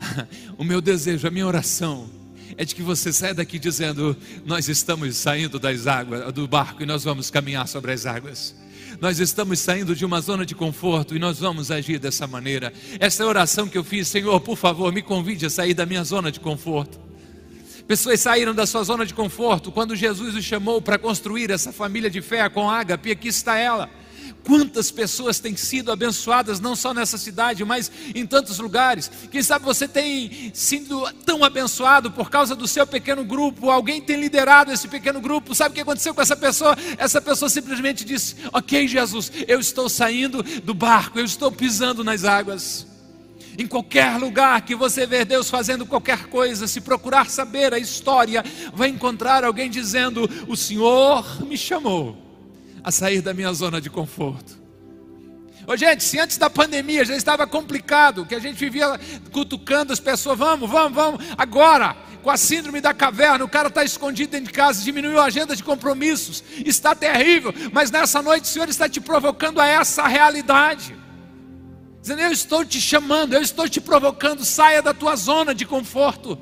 o 0.56 0.64
meu 0.64 0.80
desejo, 0.80 1.26
a 1.26 1.30
minha 1.30 1.46
oração 1.46 2.08
é 2.56 2.64
de 2.64 2.74
que 2.74 2.82
você 2.82 3.12
saia 3.12 3.34
daqui 3.34 3.58
dizendo: 3.58 4.16
Nós 4.44 4.68
estamos 4.68 5.16
saindo 5.16 5.58
das 5.58 5.86
águas, 5.86 6.32
do 6.32 6.46
barco 6.46 6.82
e 6.82 6.86
nós 6.86 7.04
vamos 7.04 7.30
caminhar 7.30 7.66
sobre 7.68 7.92
as 7.92 8.06
águas. 8.06 8.54
Nós 9.00 9.18
estamos 9.18 9.58
saindo 9.60 9.94
de 9.94 10.04
uma 10.06 10.20
zona 10.20 10.46
de 10.46 10.54
conforto 10.54 11.14
e 11.14 11.18
nós 11.18 11.38
vamos 11.38 11.70
agir 11.70 11.98
dessa 11.98 12.26
maneira. 12.26 12.72
Essa 12.98 13.22
é 13.22 13.26
a 13.26 13.28
oração 13.28 13.68
que 13.68 13.76
eu 13.76 13.84
fiz, 13.84 14.08
Senhor, 14.08 14.40
por 14.40 14.56
favor, 14.56 14.90
me 14.92 15.02
convide 15.02 15.44
a 15.44 15.50
sair 15.50 15.74
da 15.74 15.84
minha 15.84 16.02
zona 16.02 16.32
de 16.32 16.40
conforto. 16.40 16.98
Pessoas 17.86 18.20
saíram 18.20 18.54
da 18.54 18.66
sua 18.66 18.82
zona 18.82 19.04
de 19.04 19.12
conforto 19.12 19.70
quando 19.70 19.94
Jesus 19.94 20.34
os 20.34 20.44
chamou 20.44 20.80
para 20.80 20.98
construir 20.98 21.50
essa 21.50 21.72
família 21.72 22.08
de 22.08 22.22
fé 22.22 22.48
com 22.48 22.70
ágape, 22.70 23.12
aqui 23.12 23.28
está 23.28 23.56
ela. 23.56 23.88
Quantas 24.46 24.92
pessoas 24.92 25.40
têm 25.40 25.56
sido 25.56 25.90
abençoadas, 25.90 26.60
não 26.60 26.76
só 26.76 26.94
nessa 26.94 27.18
cidade, 27.18 27.64
mas 27.64 27.90
em 28.14 28.24
tantos 28.24 28.60
lugares. 28.60 29.10
Quem 29.28 29.42
sabe 29.42 29.64
você 29.64 29.88
tem 29.88 30.52
sido 30.54 31.04
tão 31.24 31.42
abençoado 31.42 32.12
por 32.12 32.30
causa 32.30 32.54
do 32.54 32.68
seu 32.68 32.86
pequeno 32.86 33.24
grupo, 33.24 33.70
alguém 33.70 34.00
tem 34.00 34.20
liderado 34.20 34.70
esse 34.70 34.86
pequeno 34.86 35.20
grupo. 35.20 35.52
Sabe 35.52 35.72
o 35.72 35.74
que 35.74 35.80
aconteceu 35.80 36.14
com 36.14 36.22
essa 36.22 36.36
pessoa? 36.36 36.76
Essa 36.96 37.20
pessoa 37.20 37.48
simplesmente 37.48 38.04
disse: 38.04 38.36
Ok, 38.52 38.86
Jesus, 38.86 39.32
eu 39.48 39.58
estou 39.58 39.88
saindo 39.88 40.44
do 40.62 40.72
barco, 40.72 41.18
eu 41.18 41.24
estou 41.24 41.50
pisando 41.50 42.04
nas 42.04 42.24
águas. 42.24 42.86
Em 43.58 43.66
qualquer 43.66 44.16
lugar 44.16 44.60
que 44.60 44.76
você 44.76 45.06
ver 45.06 45.24
Deus 45.24 45.50
fazendo 45.50 45.84
qualquer 45.84 46.26
coisa, 46.26 46.68
se 46.68 46.80
procurar 46.80 47.28
saber 47.28 47.74
a 47.74 47.80
história, 47.80 48.44
vai 48.72 48.90
encontrar 48.90 49.42
alguém 49.42 49.68
dizendo: 49.68 50.30
O 50.46 50.56
Senhor 50.56 51.44
me 51.44 51.58
chamou 51.58 52.25
a 52.86 52.92
sair 52.92 53.20
da 53.20 53.34
minha 53.34 53.52
zona 53.52 53.80
de 53.80 53.90
conforto. 53.90 54.56
Ô, 55.66 55.76
gente, 55.76 56.04
se 56.04 56.20
antes 56.20 56.38
da 56.38 56.48
pandemia 56.48 57.04
já 57.04 57.16
estava 57.16 57.44
complicado, 57.44 58.24
que 58.24 58.32
a 58.32 58.38
gente 58.38 58.54
vivia 58.60 58.86
cutucando 59.32 59.92
as 59.92 59.98
pessoas, 59.98 60.38
vamos, 60.38 60.70
vamos, 60.70 60.94
vamos, 60.94 61.26
agora, 61.36 61.96
com 62.22 62.30
a 62.30 62.36
síndrome 62.36 62.80
da 62.80 62.94
caverna, 62.94 63.44
o 63.44 63.48
cara 63.48 63.66
está 63.66 63.82
escondido 63.82 64.30
dentro 64.30 64.46
de 64.46 64.52
casa, 64.52 64.84
diminuiu 64.84 65.18
a 65.18 65.24
agenda 65.24 65.56
de 65.56 65.64
compromissos, 65.64 66.44
está 66.64 66.94
terrível, 66.94 67.52
mas 67.72 67.90
nessa 67.90 68.22
noite 68.22 68.44
o 68.44 68.46
Senhor 68.46 68.68
está 68.68 68.88
te 68.88 69.00
provocando 69.00 69.60
a 69.60 69.66
essa 69.66 70.06
realidade. 70.06 70.94
Dizendo, 72.00 72.20
eu 72.20 72.30
estou 72.30 72.64
te 72.64 72.80
chamando, 72.80 73.32
eu 73.32 73.42
estou 73.42 73.68
te 73.68 73.80
provocando, 73.80 74.44
saia 74.44 74.80
da 74.80 74.94
tua 74.94 75.16
zona 75.16 75.52
de 75.52 75.66
conforto. 75.66 76.38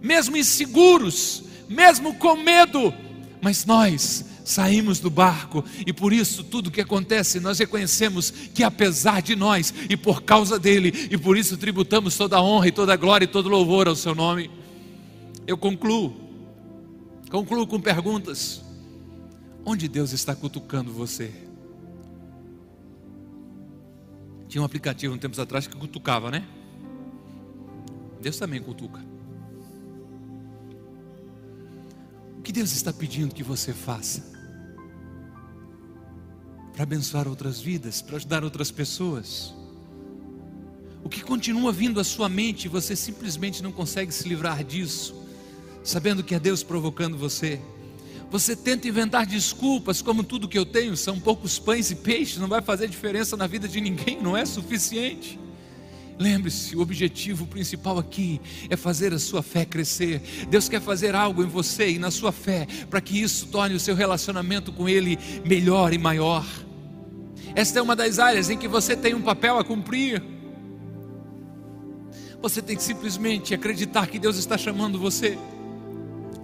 Mesmo 0.00 0.38
inseguros, 0.38 1.42
mesmo 1.68 2.14
com 2.14 2.34
medo, 2.34 2.94
mas 3.42 3.66
nós 3.66 4.29
saímos 4.50 4.98
do 4.98 5.08
barco 5.08 5.64
e 5.86 5.92
por 5.92 6.12
isso 6.12 6.42
tudo 6.42 6.70
que 6.70 6.80
acontece 6.80 7.38
nós 7.38 7.58
reconhecemos 7.58 8.30
que 8.30 8.64
apesar 8.64 9.22
de 9.22 9.36
nós 9.36 9.72
e 9.88 9.96
por 9.96 10.22
causa 10.22 10.58
dele 10.58 11.08
e 11.10 11.16
por 11.16 11.38
isso 11.38 11.56
tributamos 11.56 12.16
toda 12.16 12.36
a 12.36 12.42
honra 12.42 12.68
e 12.68 12.72
toda 12.72 12.92
a 12.92 12.96
glória 12.96 13.24
e 13.24 13.28
todo 13.28 13.48
louvor 13.48 13.86
ao 13.86 13.94
seu 13.94 14.14
nome. 14.14 14.50
Eu 15.46 15.56
concluo, 15.56 16.16
concluo 17.30 17.66
com 17.66 17.80
perguntas: 17.80 18.60
onde 19.64 19.88
Deus 19.88 20.12
está 20.12 20.34
cutucando 20.34 20.92
você? 20.92 21.32
Tinha 24.48 24.62
um 24.62 24.64
aplicativo 24.64 25.14
um 25.14 25.18
tempos 25.18 25.38
atrás 25.38 25.68
que 25.68 25.76
cutucava, 25.76 26.30
né? 26.30 26.44
Deus 28.20 28.36
também 28.36 28.60
cutuca. 28.60 29.00
O 32.36 32.42
que 32.42 32.52
Deus 32.52 32.72
está 32.72 32.92
pedindo 32.92 33.34
que 33.34 33.42
você 33.44 33.72
faça? 33.72 34.39
Para 36.80 36.84
abençoar 36.84 37.28
outras 37.28 37.60
vidas, 37.60 38.00
para 38.00 38.16
ajudar 38.16 38.42
outras 38.42 38.70
pessoas. 38.70 39.52
O 41.04 41.10
que 41.10 41.20
continua 41.20 41.70
vindo 41.70 42.00
à 42.00 42.04
sua 42.04 42.26
mente, 42.26 42.68
você 42.68 42.96
simplesmente 42.96 43.62
não 43.62 43.70
consegue 43.70 44.10
se 44.10 44.26
livrar 44.26 44.64
disso, 44.64 45.14
sabendo 45.84 46.24
que 46.24 46.34
é 46.34 46.40
Deus 46.40 46.62
provocando 46.62 47.18
você. 47.18 47.60
Você 48.30 48.56
tenta 48.56 48.88
inventar 48.88 49.26
desculpas, 49.26 50.00
como 50.00 50.24
tudo 50.24 50.48
que 50.48 50.58
eu 50.58 50.64
tenho 50.64 50.96
são 50.96 51.20
poucos 51.20 51.58
pães 51.58 51.90
e 51.90 51.96
peixes, 51.96 52.38
não 52.38 52.48
vai 52.48 52.62
fazer 52.62 52.88
diferença 52.88 53.36
na 53.36 53.46
vida 53.46 53.68
de 53.68 53.78
ninguém, 53.78 54.18
não 54.18 54.34
é 54.34 54.46
suficiente. 54.46 55.38
Lembre-se, 56.18 56.74
o 56.74 56.80
objetivo 56.80 57.46
principal 57.46 57.98
aqui 57.98 58.40
é 58.70 58.76
fazer 58.76 59.12
a 59.12 59.18
sua 59.18 59.42
fé 59.42 59.66
crescer. 59.66 60.22
Deus 60.48 60.66
quer 60.66 60.80
fazer 60.80 61.14
algo 61.14 61.42
em 61.42 61.46
você 61.46 61.90
e 61.90 61.98
na 61.98 62.10
sua 62.10 62.32
fé, 62.32 62.66
para 62.88 63.02
que 63.02 63.20
isso 63.20 63.48
torne 63.48 63.74
o 63.74 63.80
seu 63.80 63.94
relacionamento 63.94 64.72
com 64.72 64.88
Ele 64.88 65.18
melhor 65.44 65.92
e 65.92 65.98
maior. 65.98 66.46
Esta 67.54 67.78
é 67.78 67.82
uma 67.82 67.96
das 67.96 68.18
áreas 68.18 68.50
em 68.50 68.56
que 68.56 68.68
você 68.68 68.96
tem 68.96 69.14
um 69.14 69.22
papel 69.22 69.58
a 69.58 69.64
cumprir. 69.64 70.22
Você 72.42 72.62
tem 72.62 72.76
que 72.76 72.82
simplesmente 72.82 73.54
acreditar 73.54 74.06
que 74.06 74.18
Deus 74.18 74.36
está 74.36 74.56
chamando 74.56 74.98
você, 74.98 75.38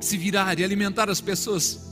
se 0.00 0.16
virar 0.16 0.58
e 0.58 0.64
alimentar 0.64 1.08
as 1.08 1.20
pessoas 1.20 1.86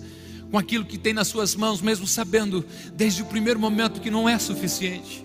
com 0.51 0.59
aquilo 0.59 0.85
que 0.85 0.99
tem 0.99 1.13
nas 1.13 1.29
suas 1.29 1.55
mãos, 1.55 1.81
mesmo 1.81 2.07
sabendo 2.07 2.65
desde 2.93 3.23
o 3.23 3.27
primeiro 3.27 3.59
momento 3.59 4.01
que 4.01 4.11
não 4.11 4.29
é 4.29 4.39
suficiente. 4.39 5.25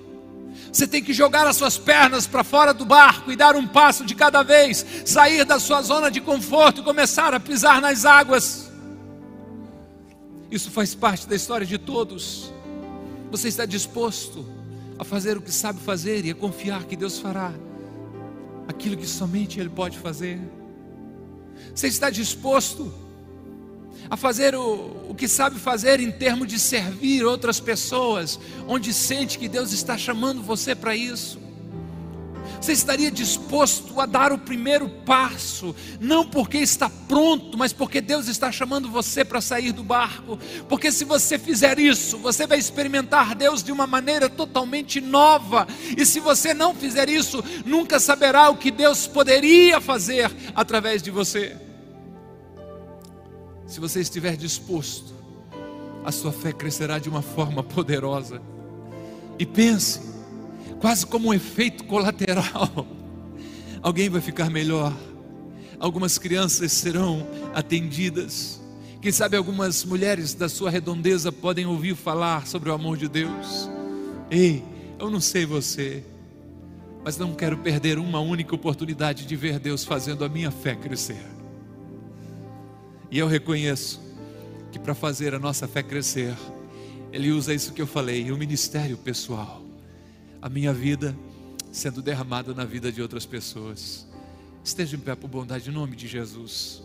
Você 0.71 0.87
tem 0.87 1.03
que 1.03 1.13
jogar 1.13 1.47
as 1.47 1.55
suas 1.55 1.77
pernas 1.77 2.27
para 2.27 2.43
fora 2.43 2.73
do 2.73 2.85
barco 2.85 3.31
e 3.31 3.35
dar 3.35 3.55
um 3.55 3.67
passo 3.67 4.05
de 4.05 4.15
cada 4.15 4.43
vez, 4.43 4.85
sair 5.05 5.43
da 5.43 5.59
sua 5.59 5.81
zona 5.81 6.09
de 6.09 6.21
conforto 6.21 6.81
e 6.81 6.83
começar 6.83 7.33
a 7.33 7.39
pisar 7.39 7.81
nas 7.81 8.05
águas. 8.05 8.71
Isso 10.49 10.71
faz 10.71 10.95
parte 10.95 11.27
da 11.27 11.35
história 11.35 11.65
de 11.65 11.77
todos. 11.77 12.51
Você 13.31 13.47
está 13.47 13.65
disposto 13.65 14.45
a 14.97 15.03
fazer 15.03 15.37
o 15.37 15.41
que 15.41 15.51
sabe 15.51 15.79
fazer 15.79 16.25
e 16.25 16.31
a 16.31 16.35
confiar 16.35 16.85
que 16.85 16.95
Deus 16.95 17.19
fará 17.19 17.53
aquilo 18.67 18.97
que 18.97 19.07
somente 19.07 19.59
Ele 19.59 19.69
pode 19.69 19.97
fazer? 19.97 20.39
Você 21.73 21.87
está 21.87 22.09
disposto 22.09 22.91
a 24.09 24.17
fazer 24.17 24.55
o, 24.55 25.07
o 25.09 25.15
que 25.15 25.27
sabe 25.27 25.59
fazer 25.59 25.99
em 25.99 26.11
termos 26.11 26.47
de 26.47 26.59
servir 26.59 27.23
outras 27.25 27.59
pessoas, 27.59 28.39
onde 28.67 28.93
sente 28.93 29.37
que 29.37 29.47
Deus 29.47 29.71
está 29.71 29.97
chamando 29.97 30.41
você 30.41 30.73
para 30.73 30.95
isso? 30.95 31.48
Você 32.59 32.73
estaria 32.73 33.09
disposto 33.09 33.99
a 33.99 34.05
dar 34.05 34.33
o 34.33 34.37
primeiro 34.37 34.89
passo, 35.05 35.73
não 35.99 36.27
porque 36.27 36.57
está 36.57 36.89
pronto, 37.07 37.57
mas 37.57 37.71
porque 37.71 38.01
Deus 38.01 38.27
está 38.27 38.51
chamando 38.51 38.89
você 38.89 39.23
para 39.23 39.39
sair 39.39 39.71
do 39.71 39.83
barco? 39.83 40.37
Porque 40.67 40.91
se 40.91 41.05
você 41.05 41.39
fizer 41.39 41.79
isso, 41.79 42.17
você 42.17 42.45
vai 42.45 42.59
experimentar 42.59 43.33
Deus 43.33 43.63
de 43.63 43.71
uma 43.71 43.87
maneira 43.87 44.29
totalmente 44.29 44.99
nova, 44.99 45.67
e 45.97 46.05
se 46.05 46.19
você 46.19 46.53
não 46.53 46.75
fizer 46.75 47.09
isso, 47.09 47.43
nunca 47.65 47.99
saberá 47.99 48.49
o 48.49 48.57
que 48.57 48.71
Deus 48.71 49.07
poderia 49.07 49.79
fazer 49.79 50.29
através 50.53 51.01
de 51.01 51.11
você. 51.11 51.55
Se 53.65 53.79
você 53.79 54.01
estiver 54.01 54.35
disposto 54.35 55.19
a 56.03 56.11
sua 56.11 56.31
fé 56.31 56.51
crescerá 56.51 56.97
de 56.97 57.09
uma 57.09 57.21
forma 57.21 57.63
poderosa. 57.63 58.41
E 59.37 59.45
pense, 59.45 60.01
quase 60.79 61.05
como 61.05 61.29
um 61.29 61.33
efeito 61.33 61.83
colateral, 61.85 62.87
alguém 63.81 64.09
vai 64.09 64.21
ficar 64.21 64.49
melhor, 64.49 64.95
algumas 65.79 66.17
crianças 66.17 66.71
serão 66.71 67.27
atendidas, 67.53 68.59
quem 69.01 69.11
sabe 69.11 69.37
algumas 69.37 69.85
mulheres 69.85 70.33
da 70.33 70.49
sua 70.49 70.69
redondeza 70.69 71.31
podem 71.31 71.65
ouvir 71.65 71.95
falar 71.95 72.45
sobre 72.45 72.69
o 72.69 72.73
amor 72.73 72.97
de 72.97 73.07
Deus. 73.07 73.69
Ei, 74.29 74.61
eu 74.99 75.09
não 75.09 75.21
sei 75.21 75.45
você, 75.45 76.03
mas 77.03 77.17
não 77.17 77.33
quero 77.33 77.57
perder 77.59 77.97
uma 77.97 78.19
única 78.19 78.53
oportunidade 78.53 79.25
de 79.25 79.35
ver 79.37 79.57
Deus 79.57 79.85
fazendo 79.85 80.25
a 80.25 80.29
minha 80.29 80.51
fé 80.51 80.75
crescer. 80.75 81.25
E 83.09 83.17
eu 83.17 83.27
reconheço 83.27 84.01
que 84.69 84.77
para 84.77 84.93
fazer 84.93 85.33
a 85.33 85.39
nossa 85.39 85.65
fé 85.65 85.81
crescer, 85.81 86.35
Ele 87.11 87.31
usa 87.31 87.53
isso 87.53 87.71
que 87.71 87.81
eu 87.81 87.87
falei, 87.87 88.29
o 88.31 88.37
ministério 88.37 88.97
pessoal, 88.97 89.63
a 90.41 90.49
minha 90.49 90.73
vida 90.73 91.15
sendo 91.71 92.01
derramada 92.01 92.53
na 92.53 92.65
vida 92.65 92.91
de 92.91 93.01
outras 93.01 93.25
pessoas. 93.25 94.07
Esteja 94.63 94.95
em 94.95 94.99
pé 94.99 95.15
por 95.15 95.27
bondade, 95.27 95.69
em 95.69 95.73
nome 95.73 95.95
de 95.95 96.07
Jesus. 96.07 96.81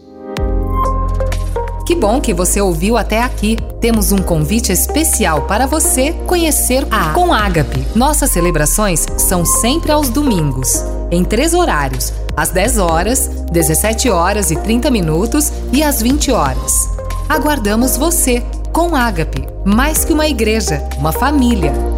Que 1.86 1.94
bom 1.94 2.20
que 2.20 2.32
você 2.32 2.60
ouviu 2.60 2.96
até 2.96 3.22
aqui. 3.22 3.58
Temos 3.80 4.10
um 4.10 4.18
convite 4.18 4.72
especial 4.72 5.42
para 5.46 5.66
você 5.66 6.12
conhecer 6.26 6.86
a 6.90 7.12
Com 7.12 7.32
Ágape. 7.32 7.84
Nossas 7.94 8.30
celebrações 8.30 9.06
são 9.18 9.44
sempre 9.44 9.92
aos 9.92 10.08
domingos, 10.08 10.82
em 11.10 11.22
três 11.24 11.52
horários: 11.52 12.12
às 12.36 12.50
10 12.50 12.78
horas, 12.78 13.28
17 13.52 14.08
horas 14.08 14.50
e 14.50 14.56
30 14.56 14.90
minutos 14.90 15.52
e 15.72 15.82
às 15.82 16.00
20 16.00 16.30
horas. 16.30 16.72
Aguardamos 17.28 17.96
você 17.96 18.42
com 18.72 18.96
Ágape, 18.96 19.46
mais 19.64 20.04
que 20.04 20.12
uma 20.12 20.26
igreja, 20.26 20.82
uma 20.98 21.12
família. 21.12 21.93